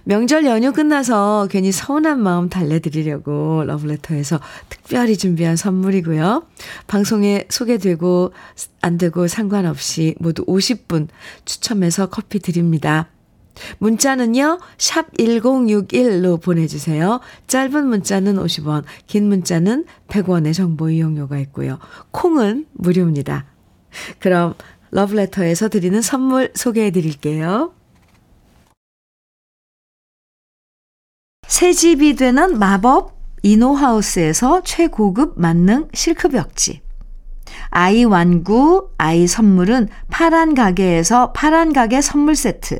명절 0.05 0.45
연휴 0.45 0.71
끝나서 0.71 1.49
괜히 1.51 1.73
서운한 1.73 2.21
마음 2.21 2.47
달래드리려고 2.47 3.65
러브레터에서 3.65 4.39
특별히 4.69 5.17
준비한 5.17 5.57
선물이고요. 5.57 6.45
방송에 6.87 7.45
소개되고 7.49 8.31
안 8.79 8.97
되고 8.97 9.27
상관없이 9.27 10.15
모두 10.19 10.45
50분 10.45 11.09
추첨해서 11.43 12.05
커피 12.05 12.39
드립니다. 12.39 13.09
문자는요, 13.79 14.59
샵 14.77 15.11
1061로 15.17 16.41
보내주세요. 16.41 17.19
짧은 17.47 17.87
문자는 17.87 18.35
50원, 18.35 18.83
긴 19.07 19.27
문자는 19.27 19.85
100원의 20.07 20.53
정보 20.53 20.89
이용료가 20.89 21.37
있고요. 21.39 21.79
콩은 22.11 22.67
무료입니다. 22.73 23.45
그럼 24.19 24.55
러브레터에서 24.91 25.69
드리는 25.69 26.01
선물 26.01 26.51
소개해 26.55 26.91
드릴게요. 26.91 27.73
새 31.47 31.73
집이 31.73 32.15
되는 32.15 32.57
마법 32.57 33.13
이노하우스에서 33.43 34.63
최고급 34.63 35.39
만능 35.39 35.87
실크벽지. 35.93 36.81
아이 37.69 38.03
완구, 38.03 38.89
아이 38.97 39.27
선물은 39.27 39.89
파란 40.09 40.55
가게에서 40.55 41.33
파란 41.33 41.73
가게 41.73 42.01
선물 42.01 42.35
세트. 42.35 42.79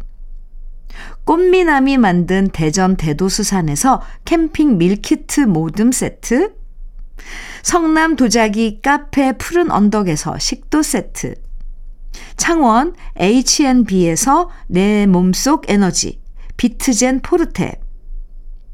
꽃미남이 1.31 1.97
만든 1.97 2.49
대전 2.51 2.97
대도수산에서 2.97 4.01
캠핑 4.25 4.77
밀키트 4.77 5.39
모듬 5.39 5.93
세트. 5.93 6.53
성남 7.63 8.17
도자기 8.17 8.81
카페 8.81 9.31
푸른 9.37 9.71
언덕에서 9.71 10.37
식도 10.37 10.81
세트. 10.83 11.35
창원 12.35 12.95
H&B에서 13.17 14.49
내 14.67 15.05
몸속 15.05 15.69
에너지 15.69 16.19
비트젠 16.57 17.21
포르테. 17.21 17.79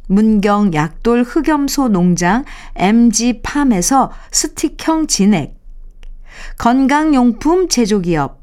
문경 0.07 0.73
약돌 0.73 1.21
흑염소 1.21 1.89
농장 1.89 2.43
MG팜에서 2.75 4.11
스틱형 4.31 5.05
진액. 5.05 5.55
건강용품 6.57 7.69
제조기업 7.69 8.41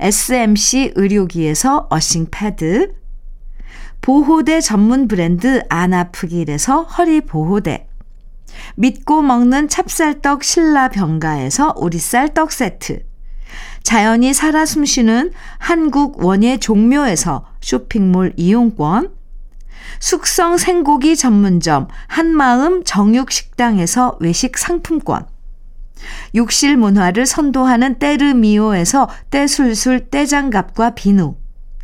SMC 0.00 0.92
의료기에서 0.96 1.86
어싱 1.88 2.26
패드. 2.30 3.03
보호대 4.04 4.60
전문 4.60 5.08
브랜드 5.08 5.62
안아프길에서 5.70 6.82
허리 6.82 7.22
보호대. 7.22 7.88
믿고 8.74 9.22
먹는 9.22 9.70
찹쌀떡 9.70 10.44
신라 10.44 10.90
병가에서 10.90 11.72
오리쌀 11.74 12.34
떡 12.34 12.52
세트. 12.52 13.02
자연이 13.82 14.34
살아 14.34 14.66
숨쉬는 14.66 15.32
한국 15.56 16.22
원예 16.22 16.58
종묘에서 16.58 17.46
쇼핑몰 17.62 18.34
이용권. 18.36 19.10
숙성 20.00 20.58
생고기 20.58 21.16
전문점 21.16 21.88
한마음 22.06 22.84
정육식당에서 22.84 24.18
외식 24.20 24.58
상품권. 24.58 25.24
욕실 26.34 26.76
문화를 26.76 27.24
선도하는 27.24 27.98
때르미오에서 27.98 29.08
때술술 29.30 30.10
때장갑과 30.10 30.90
비누. 30.90 31.36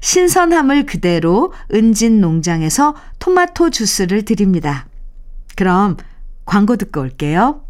신선함을 0.00 0.86
그대로 0.86 1.52
은진 1.72 2.20
농장에서 2.20 2.94
토마토 3.18 3.70
주스를 3.70 4.24
드립니다. 4.24 4.86
그럼 5.56 5.96
광고 6.44 6.76
듣고 6.76 7.00
올게요. 7.00 7.60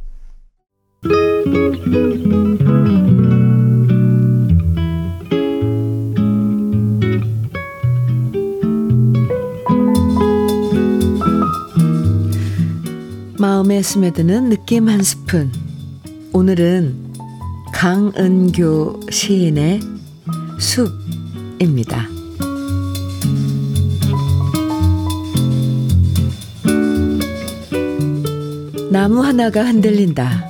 마음에 13.39 13.83
스며드는 13.83 14.49
느낌 14.49 14.89
한 14.89 15.03
스푼. 15.03 15.53
오늘은 16.33 17.13
강은교 17.73 19.01
시인의 19.11 19.81
숲 20.59 20.91
입니다. 21.59 22.09
나무 28.91 29.23
하나가 29.23 29.65
흔들린다. 29.65 30.45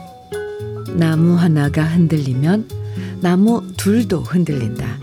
나무 0.96 1.34
하나가 1.34 1.82
흔들리면 1.82 2.68
나무 3.20 3.66
둘도 3.76 4.20
흔들린다. 4.20 4.98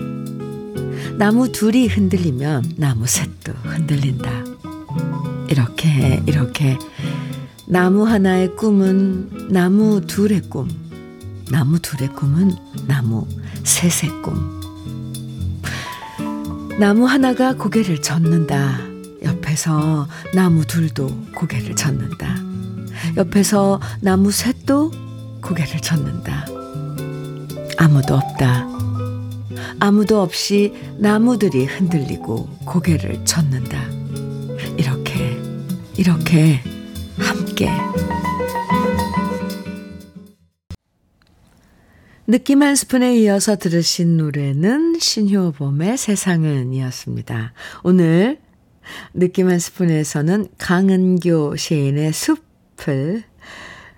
나무 1.17 1.51
둘이 1.51 1.87
흔들리면 1.87 2.73
나무 2.77 3.07
셋도 3.07 3.51
흔들린다. 3.63 4.29
이렇게 5.49 6.21
이렇게 6.27 6.77
나무 7.67 8.05
하나의 8.05 8.55
꿈은 8.55 9.49
나무 9.49 10.01
둘의 10.01 10.41
꿈, 10.49 10.69
나무 11.51 11.79
둘의 11.79 12.09
꿈은 12.13 12.51
나무 12.87 13.27
셋의 13.63 14.21
꿈. 14.21 14.60
나무 16.81 17.05
하나가 17.05 17.53
고개를 17.53 18.01
젓는다. 18.01 18.79
옆에서 19.21 20.07
나무 20.33 20.65
둘도 20.65 21.15
고개를 21.35 21.75
젓는다. 21.75 22.37
옆에서 23.17 23.79
나무 23.99 24.31
셋도 24.31 24.91
고개를 25.43 25.79
젓는다. 25.79 26.47
아무도 27.77 28.15
없다. 28.15 28.67
아무도 29.79 30.23
없이 30.23 30.73
나무들이 30.97 31.65
흔들리고 31.65 32.49
고개를 32.65 33.25
젓는다. 33.25 33.79
이렇게, 34.75 35.39
이렇게 35.97 36.61
함께. 37.19 37.69
느낌 42.31 42.63
한 42.63 42.77
스푼에 42.77 43.17
이어서 43.17 43.57
들으신 43.57 44.15
노래는 44.15 44.99
신효범의 44.99 45.97
세상은 45.97 46.71
이었습니다. 46.71 47.51
오늘 47.83 48.39
느낌 49.13 49.49
한 49.49 49.59
스푼에서는 49.59 50.47
강은교 50.57 51.57
시인의 51.57 52.13
숲을 52.13 53.23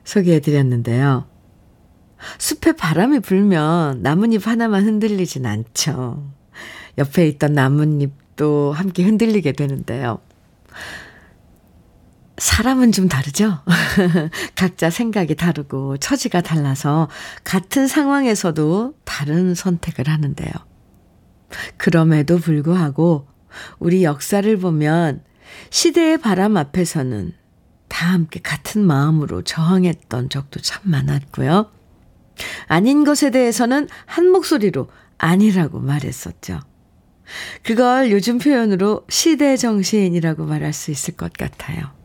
소개해 0.04 0.40
드렸는데요. 0.40 1.28
숲에 2.40 2.72
바람이 2.72 3.20
불면 3.20 4.02
나뭇잎 4.02 4.48
하나만 4.48 4.84
흔들리진 4.84 5.46
않죠. 5.46 6.34
옆에 6.98 7.28
있던 7.28 7.54
나뭇잎도 7.54 8.72
함께 8.72 9.04
흔들리게 9.04 9.52
되는데요. 9.52 10.18
사람은 12.38 12.92
좀 12.92 13.08
다르죠? 13.08 13.60
각자 14.56 14.90
생각이 14.90 15.36
다르고 15.36 15.98
처지가 15.98 16.42
달라서 16.42 17.10
같은 17.44 17.88
상황에서도 17.88 18.96
다른 19.04 19.54
선택을 19.54 20.08
하는데요. 20.08 20.52
그럼에도 21.78 22.40
불구하고 22.40 23.28
우리 23.78 24.04
역사를 24.04 24.58
보면 24.58 25.24
시대의 25.70 26.18
바람 26.18 26.58
앞에서는 26.58 27.34
다 27.88 28.08
함께 28.12 28.40
같은 28.42 28.84
마음으로 28.84 29.44
저항했던 29.44 30.30
적도 30.30 30.60
참 30.60 30.82
많았고요. 30.86 31.72
아닌 32.68 33.04
것에 33.04 33.30
대해서는 33.30 33.88
한 34.08 34.30
목소리로 34.30 34.90
아니라고 35.20 35.80
말했었죠. 35.80 36.60
그걸 37.62 38.12
요즘 38.12 38.40
표현으로 38.40 39.06
시대 39.10 39.56
정신이라고 39.56 40.46
말할 40.46 40.74
수 40.74 40.90
있을 40.90 41.16
것 41.16 41.32
같아요. 41.34 42.03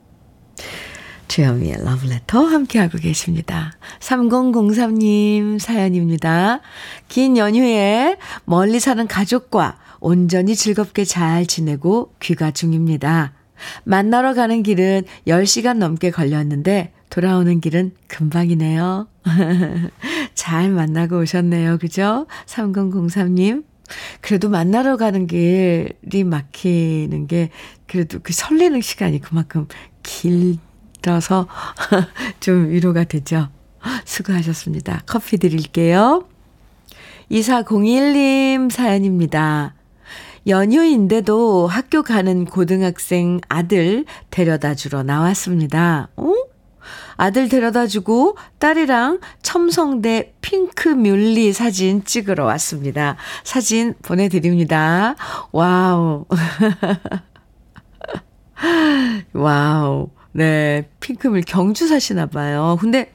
주현미의 1.29 1.85
러브레터 1.85 2.43
함께하고 2.43 2.99
계십니다. 2.99 3.73
3003님 4.01 5.59
사연입니다. 5.59 6.61
긴 7.09 7.37
연휴에 7.37 8.17
멀리 8.45 8.81
사는 8.81 9.07
가족과 9.07 9.79
온전히 10.01 10.57
즐겁게 10.57 11.05
잘 11.05 11.47
지내고 11.47 12.15
귀가 12.21 12.51
중입니다. 12.51 13.35
만나러 13.85 14.35
가는 14.35 14.63
길은 14.63 15.03
10시간 15.27 15.79
넘게 15.79 16.11
걸렸는데 16.11 16.93
돌아오는 17.11 17.61
길은 17.61 17.93
금방이네요. 18.07 19.09
잘 20.35 20.71
만나고 20.71 21.21
오셨네요. 21.21 21.79
그죠? 21.79 22.27
3003님. 22.47 23.65
그래도 24.21 24.49
만나러 24.51 24.97
가는 24.97 25.27
길이 25.27 26.25
막히는 26.25 27.27
게 27.27 27.51
그래도 27.87 28.19
그 28.23 28.33
설레는 28.33 28.83
시간이 28.83 29.21
그만큼 29.21 29.67
길어서 30.09 31.47
좀 32.41 32.71
위로가 32.71 33.05
되죠. 33.05 33.49
수고하셨습니다. 34.05 35.03
커피 35.07 35.37
드릴게요. 35.37 36.27
2401님 37.31 38.71
사연입니다. 38.71 39.75
연휴인데도 40.47 41.67
학교 41.67 42.03
가는 42.03 42.47
고등학생 42.47 43.41
아들 43.49 44.07
데려다 44.31 44.75
주러 44.75 45.03
나왔습니다. 45.03 46.09
어? 46.17 46.33
아들 47.19 47.51
데려다 47.51 47.87
주고 47.87 48.39
딸이랑 48.59 49.21
첨성대 49.43 50.33
핑크 50.41 50.89
뮬리 50.89 51.53
사진 51.53 52.05
찍으러 52.05 52.47
왔습니다. 52.47 53.17
사진 53.45 53.95
보내드립니다. 54.03 55.17
Wow. 55.53 56.25
Wow. 59.33 60.11
네. 60.33 60.89
핑크뮬 61.01 61.43
경주 61.43 61.89
사시나 61.89 62.27
봐요. 62.27 62.77
근데 62.81 63.13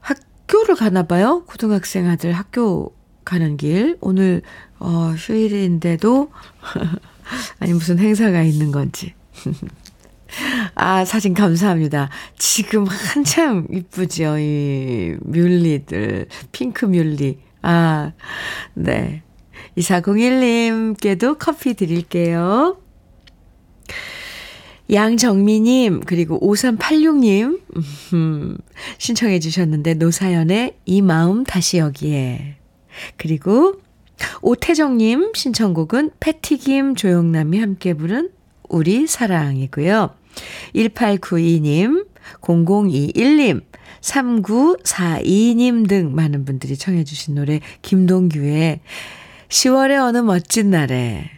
학교를 0.00 0.76
가나 0.76 1.04
봐요. 1.04 1.44
고등학생 1.46 2.08
아들 2.08 2.32
학교 2.32 2.94
가는 3.24 3.56
길. 3.56 3.96
오늘, 4.00 4.42
어, 4.78 5.12
휴일인데도, 5.16 6.30
아니, 7.60 7.72
무슨 7.72 7.98
행사가 7.98 8.42
있는 8.42 8.72
건지. 8.72 9.14
아, 10.74 11.04
사진 11.04 11.34
감사합니다. 11.34 12.08
지금 12.38 12.86
한참 12.86 13.66
이쁘죠, 13.70 14.38
이 14.38 15.16
뮬리들. 15.20 16.26
핑크 16.52 16.86
뮬리. 16.86 17.38
아, 17.62 18.12
네. 18.74 19.22
2401님께도 19.76 21.36
커피 21.38 21.74
드릴게요. 21.74 22.78
양정미님, 24.92 26.00
그리고 26.06 26.40
5386님, 26.40 27.60
음, 28.14 28.58
신청해 28.98 29.38
주셨는데, 29.38 29.94
노사연의 29.94 30.74
이 30.84 31.02
마음 31.02 31.44
다시 31.44 31.78
여기에. 31.78 32.56
그리고 33.16 33.74
오태정님 34.42 35.32
신청곡은 35.34 36.10
패티김 36.20 36.94
조영남이 36.96 37.58
함께 37.58 37.94
부른 37.94 38.30
우리 38.68 39.06
사랑이고요. 39.06 40.10
1892님, 40.74 42.06
0021님, 42.40 43.62
3942님 44.00 45.88
등 45.88 46.14
많은 46.14 46.44
분들이 46.44 46.76
청해 46.76 47.04
주신 47.04 47.34
노래 47.34 47.60
김동규의 47.82 48.80
10월의 49.48 50.02
어느 50.02 50.18
멋진 50.18 50.70
날에 50.70 51.30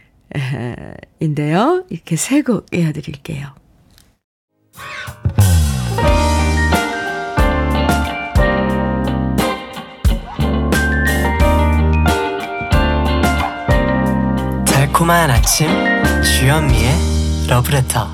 인데요. 1.19 1.85
이렇게 1.89 2.15
세 2.15 2.41
곡 2.41 2.65
이어드릴게요. 2.73 3.53
달콤한 14.65 15.29
아침 15.29 15.67
주현미의 16.23 16.91
러브레터 17.47 18.07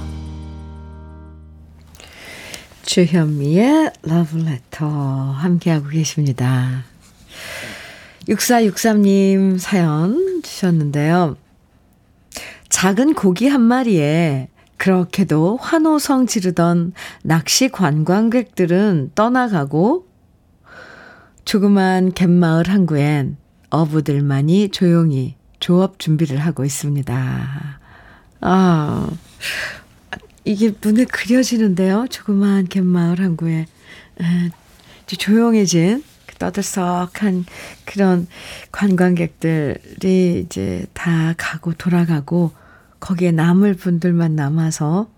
주현미의 2.83 3.91
러브레터 4.03 4.87
함께하고 4.87 5.89
계십니다. 5.89 6.83
6463님 8.27 9.59
사연 9.59 10.41
주셨는데요. 10.43 11.37
작은 12.69 13.13
고기 13.15 13.47
한 13.47 13.61
마리에 13.61 14.49
그렇게도 14.77 15.57
환호성 15.57 16.27
지르던 16.27 16.93
낚시 17.23 17.67
관광객들은 17.69 19.11
떠나가고 19.13 20.07
조그만 21.43 22.13
갯마을 22.13 22.69
항구엔 22.69 23.37
어부들만이 23.71 24.69
조용히 24.69 25.35
조업 25.59 25.99
준비를 25.99 26.37
하고 26.37 26.63
있습니다. 26.63 27.79
아, 28.41 29.09
이게 30.45 30.71
눈에 30.83 31.05
그려지는데요. 31.05 32.07
조그만 32.09 32.67
갯마을 32.67 33.19
항구에 33.19 33.65
조용해진 35.07 36.01
그 36.03 36.08
떠들썩한 36.39 37.45
그런 37.85 38.27
관광객들이 38.71 40.43
이제 40.45 40.85
다 40.93 41.33
가고 41.37 41.73
돌아가고 41.73 42.51
거기에 42.99 43.31
남을 43.31 43.75
분들만 43.75 44.35
남아서 44.35 45.09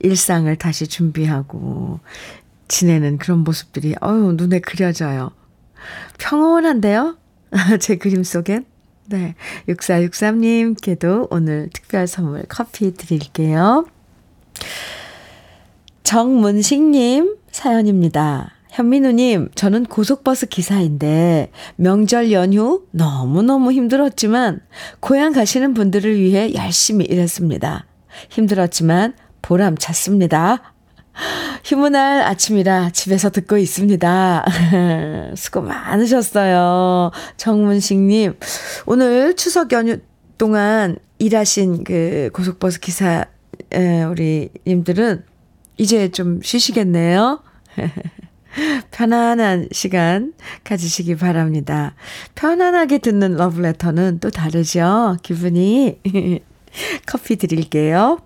일상을 0.00 0.54
다시 0.56 0.86
준비하고 0.86 2.00
지내는 2.68 3.18
그런 3.18 3.40
모습들이 3.40 3.94
어유 4.02 4.34
눈에 4.36 4.60
그려져요. 4.60 5.32
평온한데요? 6.18 7.16
제 7.80 7.96
그림 7.96 8.24
속엔? 8.24 8.64
네. 9.06 9.34
6463님께도 9.68 11.28
오늘 11.30 11.68
특별 11.72 12.06
선물 12.06 12.44
커피 12.48 12.94
드릴게요. 12.94 13.86
정문식님 16.04 17.36
사연입니다. 17.50 18.52
현민우님, 18.72 19.50
저는 19.54 19.84
고속버스 19.84 20.46
기사인데 20.46 21.50
명절 21.76 22.32
연휴 22.32 22.86
너무너무 22.90 23.70
힘들었지만 23.70 24.60
고향 25.00 25.34
가시는 25.34 25.74
분들을 25.74 26.18
위해 26.18 26.54
열심히 26.54 27.04
일했습니다. 27.04 27.84
힘들었지만 28.30 29.12
보람 29.42 29.76
찼습니다. 29.76 30.74
휴무날 31.66 32.22
아침이라 32.22 32.90
집에서 32.94 33.28
듣고 33.28 33.58
있습니다. 33.58 34.46
수고 35.36 35.60
많으셨어요. 35.60 37.10
정문식님, 37.36 38.38
오늘 38.86 39.36
추석 39.36 39.70
연휴 39.72 39.98
동안 40.38 40.96
일하신 41.18 41.84
그 41.84 42.30
고속버스 42.32 42.80
기사, 42.80 43.26
우리 44.10 44.48
님들은 44.66 45.24
이제 45.76 46.10
좀 46.10 46.40
쉬시겠네요. 46.42 47.42
편안한 48.90 49.68
시간 49.72 50.32
가지시기 50.64 51.16
바랍니다. 51.16 51.94
편안하게 52.34 52.98
듣는 52.98 53.36
러브레터는 53.36 54.20
또 54.20 54.30
다르죠? 54.30 55.16
기분이. 55.22 56.00
커피 57.06 57.36
드릴게요. 57.36 58.18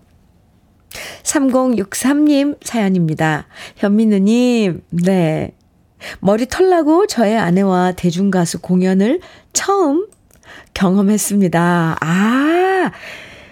3063님 1.22 2.56
사연입니다. 2.64 3.46
현민우님, 3.76 4.82
네. 4.90 5.52
머리 6.20 6.46
털나고 6.46 7.06
저의 7.06 7.36
아내와 7.36 7.92
대중가수 7.92 8.60
공연을 8.60 9.20
처음 9.52 10.06
경험했습니다. 10.74 11.98
아, 12.00 12.92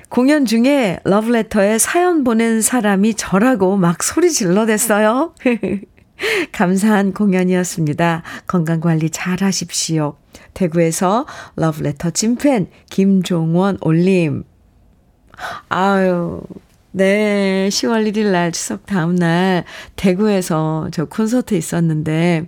공연 0.09 0.47
중에 0.47 1.01
러브레터에 1.05 1.79
사연 1.79 2.23
보낸 2.23 2.61
사람이 2.61 3.15
저라고 3.15 3.77
막 3.77 4.03
소리 4.03 4.31
질러댔어요. 4.31 5.35
감사한 6.53 7.13
공연이었습니다. 7.13 8.23
건강관리 8.47 9.11
잘 9.11 9.43
하십시오. 9.43 10.17
대구에서 10.55 11.27
러브레터 11.57 12.11
찐팬 12.11 12.69
김종원 12.91 13.79
올림. 13.81 14.45
아유, 15.69 16.43
네. 16.93 17.69
10월 17.71 18.09
1일 18.11 18.31
날 18.31 18.53
추석 18.53 18.87
다음 18.87 19.17
날 19.17 19.65
대구에서 19.97 20.89
저 20.93 21.07
콘서트 21.07 21.55
있었는데, 21.55 22.47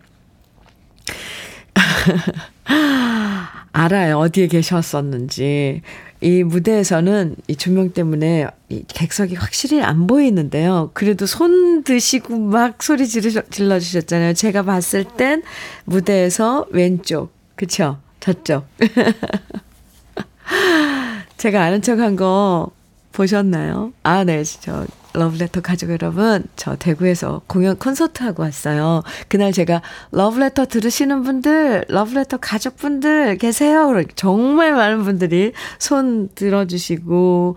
알아요. 3.73 4.19
어디에 4.19 4.47
계셨었는지. 4.47 5.83
이 6.27 6.43
무대에서는 6.43 7.37
이 7.47 7.55
조명 7.55 7.93
때문에 7.93 8.49
이 8.69 8.83
객석이 8.89 9.37
확실히 9.37 9.81
안 9.81 10.09
보이는데요. 10.09 10.91
그래도 10.93 11.25
손 11.25 11.85
드시고 11.85 12.37
막 12.37 12.83
소리 12.83 13.07
지르, 13.07 13.31
질러주셨잖아요. 13.49 14.35
제가 14.35 14.65
봤을 14.65 15.05
땐 15.05 15.45
무대에서 15.85 16.67
왼쪽, 16.71 17.33
그쵸? 17.55 17.99
저쪽. 18.19 18.67
제가 21.37 21.63
아는 21.63 21.81
척 21.81 22.01
한 22.01 22.17
거 22.17 22.73
보셨나요? 23.13 23.93
아, 24.03 24.25
네. 24.25 24.43
저 24.43 24.85
러브레터 25.17 25.63
가족 25.63 25.91
여러분, 25.91 26.45
저 26.57 26.77
대구에서 26.77 27.41
공연 27.47 27.77
콘서트 27.79 28.23
하고 28.23 28.43
왔어요. 28.43 29.03
그날 29.29 29.51
제가 29.51 29.81
러브레터 30.13 30.67
들으시는 30.67 31.23
분들, 31.23 31.87
러브레터 31.89 32.37
가족분들 32.37 33.39
계세요? 33.39 33.93
정말 34.15 34.75
많은 34.75 35.05
분들이 35.05 35.53
손 35.79 36.29
들어주시고, 36.35 37.57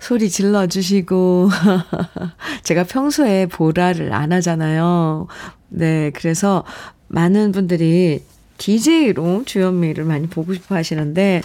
소리 0.00 0.28
질러주시고, 0.28 1.48
제가 2.62 2.84
평소에 2.84 3.46
보라를 3.46 4.12
안 4.12 4.32
하잖아요. 4.32 5.28
네, 5.70 6.10
그래서 6.14 6.64
많은 7.08 7.52
분들이 7.52 8.22
DJ로 8.58 9.44
주현미를 9.46 10.04
많이 10.04 10.26
보고 10.26 10.52
싶어 10.52 10.74
하시는데, 10.74 11.40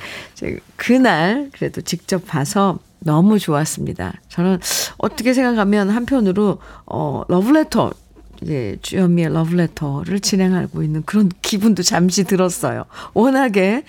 그날 0.76 1.50
그래도 1.54 1.82
직접 1.82 2.26
봐서 2.26 2.80
너무 3.04 3.40
좋았습니다. 3.40 4.14
저는 4.30 4.60
어떻게 4.98 5.34
생각하면 5.34 5.90
한편으로, 5.90 6.60
어, 6.86 7.24
러브레터, 7.28 7.92
이제 8.42 8.78
주현미의 8.82 9.34
러브레터를 9.34 10.20
진행하고 10.20 10.84
있는 10.84 11.04
그런 11.06 11.30
기분도 11.42 11.84
잠시 11.84 12.24
들었어요. 12.24 12.86
워낙에, 13.14 13.84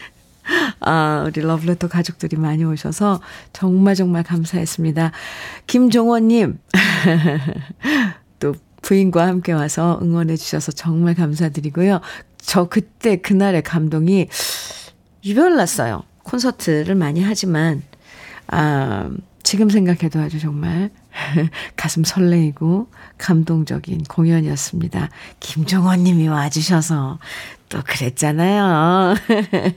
아, 0.81 1.25
우리 1.27 1.41
러브레터 1.41 1.89
가족들이 1.89 2.37
많이 2.37 2.65
오셔서 2.65 3.21
정말 3.53 3.95
정말 3.95 4.23
감사했습니다. 4.23 5.13
김종원님, 5.67 6.59
또 8.39 8.55
부인과 8.83 9.27
함께 9.27 9.53
와서 9.53 9.99
응원해 10.03 10.37
주셔서 10.37 10.73
정말 10.73 11.15
감사드리고요. 11.15 12.01
저 12.39 12.69
그때 12.69 13.17
그날의 13.17 13.63
감동이 13.63 14.29
유별났어요. 15.25 16.03
콘서트를 16.23 16.95
많이 16.95 17.23
하지만 17.23 17.83
아, 18.49 19.11
지금 19.43 19.69
생각해도 19.69 20.21
아주 20.21 20.41
정말 20.41 20.91
가슴 21.77 22.03
설레이고 22.03 22.89
감동적인 23.19 24.05
공연이었습니다. 24.05 25.11
김종원 25.41 26.05
님이 26.05 26.29
와주셔서 26.29 27.19
또 27.69 27.83
그랬잖아요. 27.85 29.15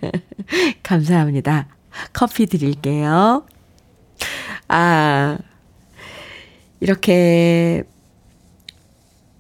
감사합니다. 0.83 1.67
커피 2.13 2.45
드릴게요. 2.45 3.45
아, 4.67 5.37
이렇게 6.79 7.83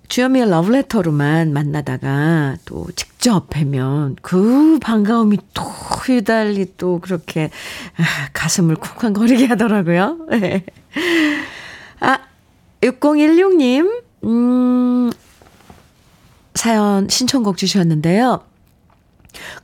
주현미의 0.07 0.49
러브레터로만 0.49 1.51
만나다가 1.51 2.55
또 2.65 2.87
직접 2.95 3.49
뵈면 3.49 4.17
그 4.21 4.79
반가움이 4.81 5.37
또 5.53 5.63
휘달리 5.63 6.73
또 6.77 6.99
그렇게 6.99 7.49
아, 7.97 8.29
가슴을 8.33 8.75
쿵쾅거리게 8.75 9.47
하더라고요. 9.47 10.17
네. 10.31 10.65
아, 11.99 12.19
6016님, 12.81 14.03
음, 14.23 15.11
사연 16.53 17.09
신청곡 17.09 17.57
주셨는데요. 17.57 18.43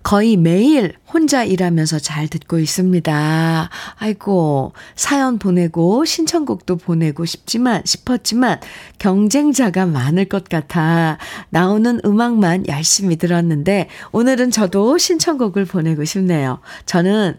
거의 0.01 0.37
매일 0.37 0.95
혼자 1.11 1.43
일하면서 1.43 1.99
잘 1.99 2.27
듣고 2.27 2.59
있습니다. 2.59 3.69
아이고, 3.95 4.73
사연 4.95 5.39
보내고 5.39 6.05
신청곡도 6.05 6.77
보내고 6.77 7.25
싶지만, 7.25 7.81
싶었지만, 7.85 8.59
경쟁자가 8.99 9.85
많을 9.85 10.25
것 10.25 10.49
같아 10.49 11.17
나오는 11.49 11.99
음악만 12.03 12.67
열심히 12.67 13.15
들었는데, 13.15 13.89
오늘은 14.11 14.51
저도 14.51 14.97
신청곡을 14.97 15.65
보내고 15.65 16.03
싶네요. 16.05 16.59
저는, 16.85 17.37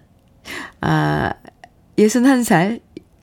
아, 0.80 1.32
61살, 1.98 2.80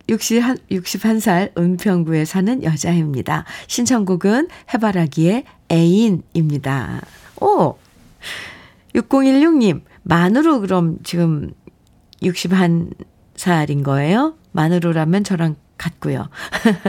60, 0.10 0.44
61살 0.70 1.58
은평구에 1.58 2.26
사는 2.26 2.64
여자입니다. 2.64 3.46
신청곡은 3.68 4.50
해바라기의 4.74 5.46
애인입니다. 5.72 7.02
오! 7.40 7.76
6016님, 8.96 9.82
만으로 10.04 10.62
그럼 10.62 10.98
지금 11.04 11.52
61살인 12.22 13.84
거예요? 13.84 14.36
만으로라면 14.52 15.24
저랑 15.24 15.56
같고요. 15.78 16.30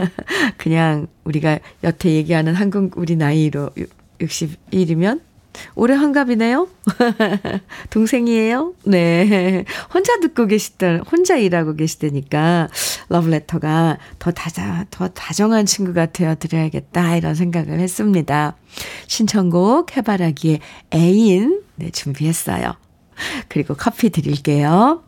그냥 0.57 1.07
우리가 1.23 1.59
여태 1.83 2.09
얘기하는 2.09 2.53
한국 2.53 2.97
우리 2.97 3.15
나이로 3.15 3.71
61이면 4.19 5.21
올해 5.75 5.95
환갑이네요? 5.95 6.67
동생이에요? 7.89 8.73
네. 8.85 9.65
혼자 9.93 10.19
듣고 10.19 10.47
계시다, 10.47 10.97
혼자 11.11 11.35
일하고 11.37 11.75
계시다니까, 11.75 12.69
러브레터가 13.09 13.97
더 14.19 14.31
다자, 14.31 14.85
더 14.89 15.07
다정한 15.09 15.65
친구가 15.65 16.07
되어 16.07 16.35
드려야겠다, 16.35 17.15
이런 17.15 17.35
생각을 17.35 17.79
했습니다. 17.79 18.55
신청곡 19.07 19.95
해바라기의 19.95 20.59
애인, 20.93 21.61
네, 21.75 21.89
준비했어요. 21.91 22.73
그리고 23.47 23.75
커피 23.75 24.09
드릴게요. 24.09 25.03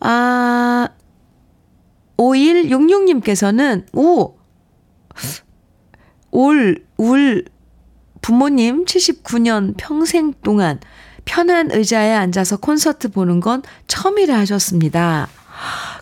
아, 0.00 0.88
5166님께서는, 2.16 3.86
오! 3.94 4.36
올, 6.30 6.84
울, 6.98 7.44
부모님 8.26 8.86
79년 8.86 9.74
평생 9.76 10.34
동안 10.42 10.80
편한 11.24 11.70
의자에 11.70 12.12
앉아서 12.12 12.56
콘서트 12.56 13.08
보는 13.08 13.38
건 13.38 13.62
처음이라 13.86 14.36
하셨습니다. 14.38 15.28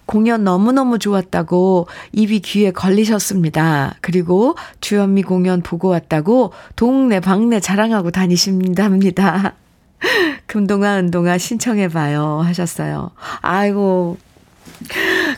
공연 0.06 0.42
너무너무 0.42 0.98
좋았다고 0.98 1.86
입이 2.12 2.40
귀에 2.40 2.70
걸리셨습니다. 2.70 3.96
그리고 4.00 4.56
주현미 4.80 5.24
공연 5.24 5.60
보고 5.60 5.88
왔다고 5.88 6.54
동네 6.76 7.20
방네 7.20 7.60
자랑하고 7.60 8.10
다니신답니다. 8.10 9.52
금동아 10.46 10.96
은동아 11.00 11.36
신청해봐요 11.36 12.40
하셨어요. 12.40 13.10
아이고 13.42 14.16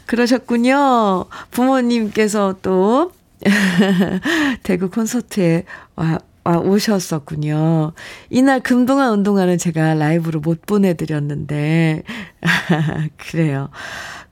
그러셨군요. 0.07 1.25
부모님께서 1.51 2.55
또 2.63 3.11
대구 4.63 4.89
콘서트에 4.89 5.65
와, 5.97 6.21
아, 6.47 6.59
오셨었군요. 6.59 7.93
이날 8.31 8.61
금동아 8.61 9.11
운동화는 9.11 9.59
제가 9.59 9.95
라이브로 9.95 10.41
못 10.41 10.65
보내드렸는데, 10.65 12.03
그래요. 13.17 13.71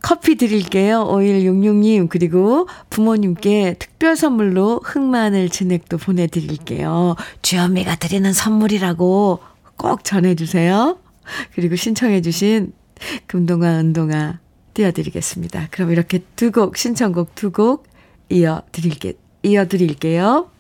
커피 0.01 0.37
드릴게요. 0.37 1.05
5166님. 1.09 2.09
그리고 2.09 2.69
부모님께 2.91 3.77
특별 3.79 4.17
선물로 4.17 4.81
흑마늘 4.85 5.49
진액도 5.49 5.97
보내드릴게요. 5.99 7.17
주현미가 7.43 7.97
드리는 7.97 8.33
선물이라고 8.33 9.41
꼭 9.77 10.05
전해주세요. 10.05 10.99
그리고 11.55 11.75
신청해주신 11.75 12.73
금동아 13.27 13.79
운동화 13.79 14.39
띄워드리겠습니다. 14.75 15.69
그럼 15.71 15.91
이렇게 15.91 16.21
두 16.37 16.53
곡, 16.53 16.77
신청곡 16.77 17.35
두 17.35 17.51
곡 17.51 17.87
이어드릴게, 18.29 19.15
이어드릴게요. 19.43 20.51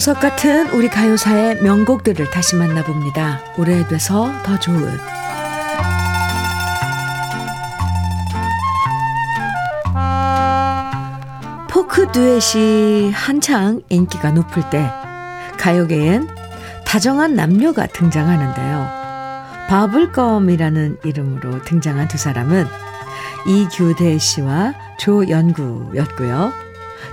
보석 0.00 0.20
같은 0.20 0.70
우리 0.70 0.88
가요사의 0.88 1.62
명곡들을 1.62 2.30
다시 2.30 2.56
만나봅니다. 2.56 3.40
오래돼서 3.58 4.30
더 4.44 4.58
좋은 4.58 4.98
포크 11.68 12.10
듀엣이 12.12 13.10
한창 13.12 13.82
인기가 13.90 14.30
높을 14.30 14.70
때 14.70 14.90
가요계엔 15.58 16.28
다정한 16.86 17.34
남녀가 17.34 17.86
등장하는데요. 17.86 18.99
바블검이라는 19.70 20.98
이름으로 21.04 21.62
등장한 21.62 22.08
두 22.08 22.18
사람은 22.18 22.66
이규대 23.46 24.18
씨와 24.18 24.74
조연구였고요. 24.98 26.52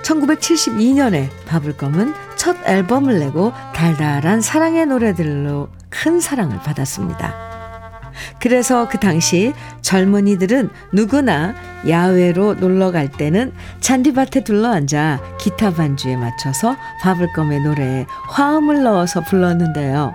1972년에 0.02 1.28
바블검은 1.46 2.14
첫 2.34 2.56
앨범을 2.66 3.20
내고 3.20 3.52
달달한 3.76 4.40
사랑의 4.40 4.86
노래들로 4.86 5.68
큰 5.88 6.18
사랑을 6.18 6.58
받았습니다. 6.58 7.32
그래서 8.40 8.88
그 8.88 8.98
당시 8.98 9.54
젊은이들은 9.82 10.70
누구나 10.92 11.54
야외로 11.88 12.54
놀러 12.54 12.90
갈 12.90 13.08
때는 13.08 13.52
잔디밭에 13.78 14.42
둘러앉아 14.42 15.20
기타 15.38 15.72
반주에 15.72 16.16
맞춰서 16.16 16.74
바블검의 17.02 17.60
노래에 17.60 18.06
화음을 18.30 18.82
넣어서 18.82 19.20
불렀는데요. 19.20 20.12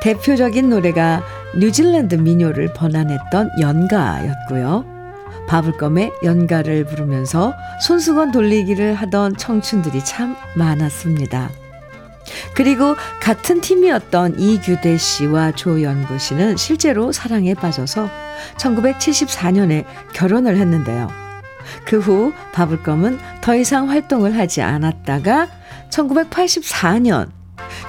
대표적인 0.00 0.70
노래가 0.70 1.22
뉴질랜드 1.56 2.14
민요를 2.16 2.72
번안했던 2.72 3.50
연가였고요. 3.60 4.84
바블검의 5.48 6.12
연가를 6.22 6.84
부르면서 6.84 7.54
손수건 7.80 8.30
돌리기를 8.30 8.94
하던 8.94 9.36
청춘들이 9.36 10.04
참 10.04 10.36
많았습니다. 10.54 11.50
그리고 12.54 12.94
같은 13.20 13.60
팀이었던 13.60 14.38
이규대 14.38 14.96
씨와 14.96 15.52
조연구 15.52 16.18
씨는 16.18 16.56
실제로 16.56 17.10
사랑에 17.10 17.54
빠져서 17.54 18.08
1974년에 18.58 19.84
결혼을 20.14 20.56
했는데요. 20.56 21.10
그 21.84 21.98
후 21.98 22.32
바블검은 22.52 23.18
더 23.40 23.54
이상 23.54 23.90
활동을 23.90 24.36
하지 24.36 24.62
않았다가 24.62 25.48
1984년 25.90 27.28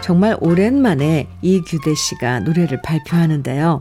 정말 0.02 0.38
오랜만에 0.40 1.28
이규대 1.42 1.94
씨가 1.96 2.40
노래를 2.42 2.82
발표하는데요. 2.82 3.80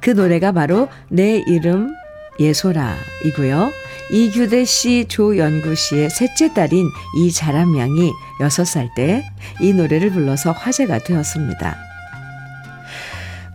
그 0.00 0.10
노래가 0.10 0.52
바로 0.52 0.88
내 1.08 1.42
이름 1.46 1.94
예소라이고요. 2.38 3.70
이규대 4.12 4.64
씨, 4.64 5.06
조연구 5.08 5.74
씨의 5.74 6.10
셋째 6.10 6.52
딸인 6.52 6.88
이자람 7.16 7.78
양이 7.78 8.12
6살 8.40 8.94
때 8.94 9.22
이 9.60 9.72
노래를 9.72 10.10
불러서 10.10 10.52
화제가 10.52 10.98
되었습니다. 10.98 11.76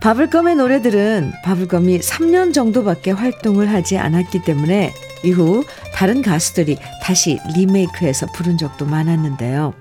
바블검의 0.00 0.56
노래들은 0.56 1.32
바블검이 1.42 1.98
3년 1.98 2.54
정도밖에 2.54 3.10
활동을 3.10 3.72
하지 3.72 3.98
않았기 3.98 4.42
때문에 4.42 4.94
이후 5.24 5.64
다른 5.94 6.22
가수들이 6.22 6.76
다시 7.02 7.40
리메이크해서 7.56 8.26
부른 8.34 8.56
적도 8.58 8.84
많았는데요. 8.86 9.74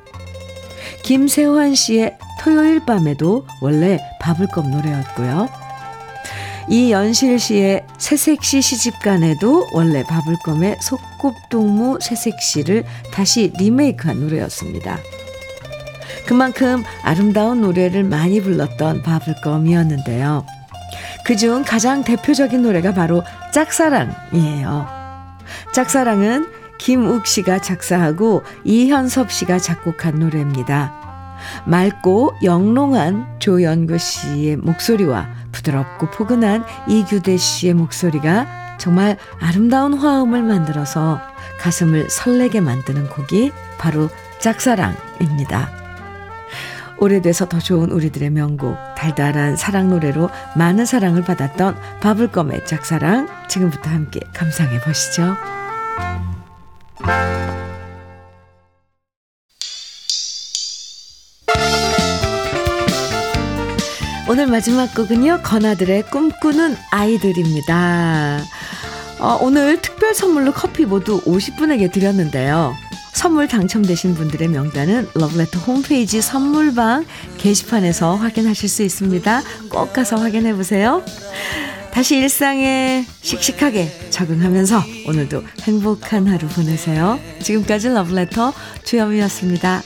김세환 1.03 1.75
씨의 1.75 2.17
토요일 2.39 2.85
밤에도 2.85 3.45
원래 3.61 3.99
바블검 4.19 4.71
노래였고요. 4.71 5.49
이연실 6.67 7.37
씨의 7.37 7.85
새색시 7.97 8.61
시집간에도 8.61 9.67
원래 9.71 10.03
바블검의 10.03 10.77
속꿉동무 10.81 11.99
새색시를 12.01 12.83
다시 13.13 13.51
리메이크한 13.57 14.19
노래였습니다. 14.19 14.97
그만큼 16.25 16.83
아름다운 17.03 17.61
노래를 17.61 18.03
많이 18.03 18.41
불렀던 18.41 19.03
바블검이었는데요. 19.03 20.45
그중 21.23 21.63
가장 21.65 22.03
대표적인 22.03 22.61
노래가 22.63 22.93
바로 22.93 23.23
짝사랑이에요. 23.51 24.87
짝사랑은 25.73 26.47
김욱 26.77 27.25
씨가 27.27 27.59
작사하고 27.59 28.43
이현섭 28.63 29.31
씨가 29.31 29.59
작곡한 29.59 30.19
노래입니다. 30.19 30.93
맑고 31.65 32.35
영롱한 32.43 33.39
조연구 33.39 33.97
씨의 33.97 34.57
목소리와 34.57 35.27
부드럽고 35.51 36.09
포근한 36.11 36.65
이규대 36.87 37.37
씨의 37.37 37.73
목소리가 37.73 38.77
정말 38.77 39.17
아름다운 39.39 39.93
화음을 39.93 40.43
만들어서 40.43 41.19
가슴을 41.59 42.09
설레게 42.09 42.61
만드는 42.61 43.09
곡이 43.09 43.51
바로 43.77 44.09
짝사랑입니다. 44.39 45.69
오래돼서 46.97 47.47
더 47.47 47.59
좋은 47.59 47.91
우리들의 47.91 48.29
명곡, 48.29 48.77
달달한 48.95 49.55
사랑 49.57 49.89
노래로 49.89 50.29
많은 50.55 50.85
사랑을 50.85 51.23
받았던 51.23 51.75
바블검의 51.99 52.65
짝사랑 52.65 53.27
지금부터 53.49 53.89
함께 53.89 54.21
감상해 54.33 54.79
보시죠. 54.79 55.35
오늘 64.27 64.47
마지막 64.47 64.93
곡은요, 64.93 65.41
건아들의 65.43 66.09
꿈꾸는 66.09 66.75
아이들입니다. 66.91 68.39
어, 69.19 69.37
오늘 69.41 69.81
특별 69.81 70.13
선물로 70.13 70.51
커피 70.51 70.85
모두 70.85 71.21
50분에게 71.21 71.91
드렸는데요. 71.91 72.75
선물 73.13 73.47
당첨되신 73.47 74.13
분들의 74.15 74.49
명단은 74.49 75.07
러브레터 75.13 75.59
홈페이지 75.59 76.21
선물방 76.21 77.05
게시판에서 77.37 78.15
확인하실 78.15 78.67
수 78.67 78.83
있습니다. 78.83 79.41
꼭 79.69 79.93
가서 79.93 80.17
확인해 80.17 80.53
보세요. 80.53 81.01
다시 81.95 82.17
일상에 82.17 83.05
씩씩하게 83.21 84.09
적응하면서 84.09 84.83
오늘도 85.07 85.45
행복한 85.61 86.27
하루 86.27 86.45
보내세요. 86.49 87.17
지금까지 87.41 87.87
러브레터 87.87 88.51
주현미였습니다. 88.83 89.81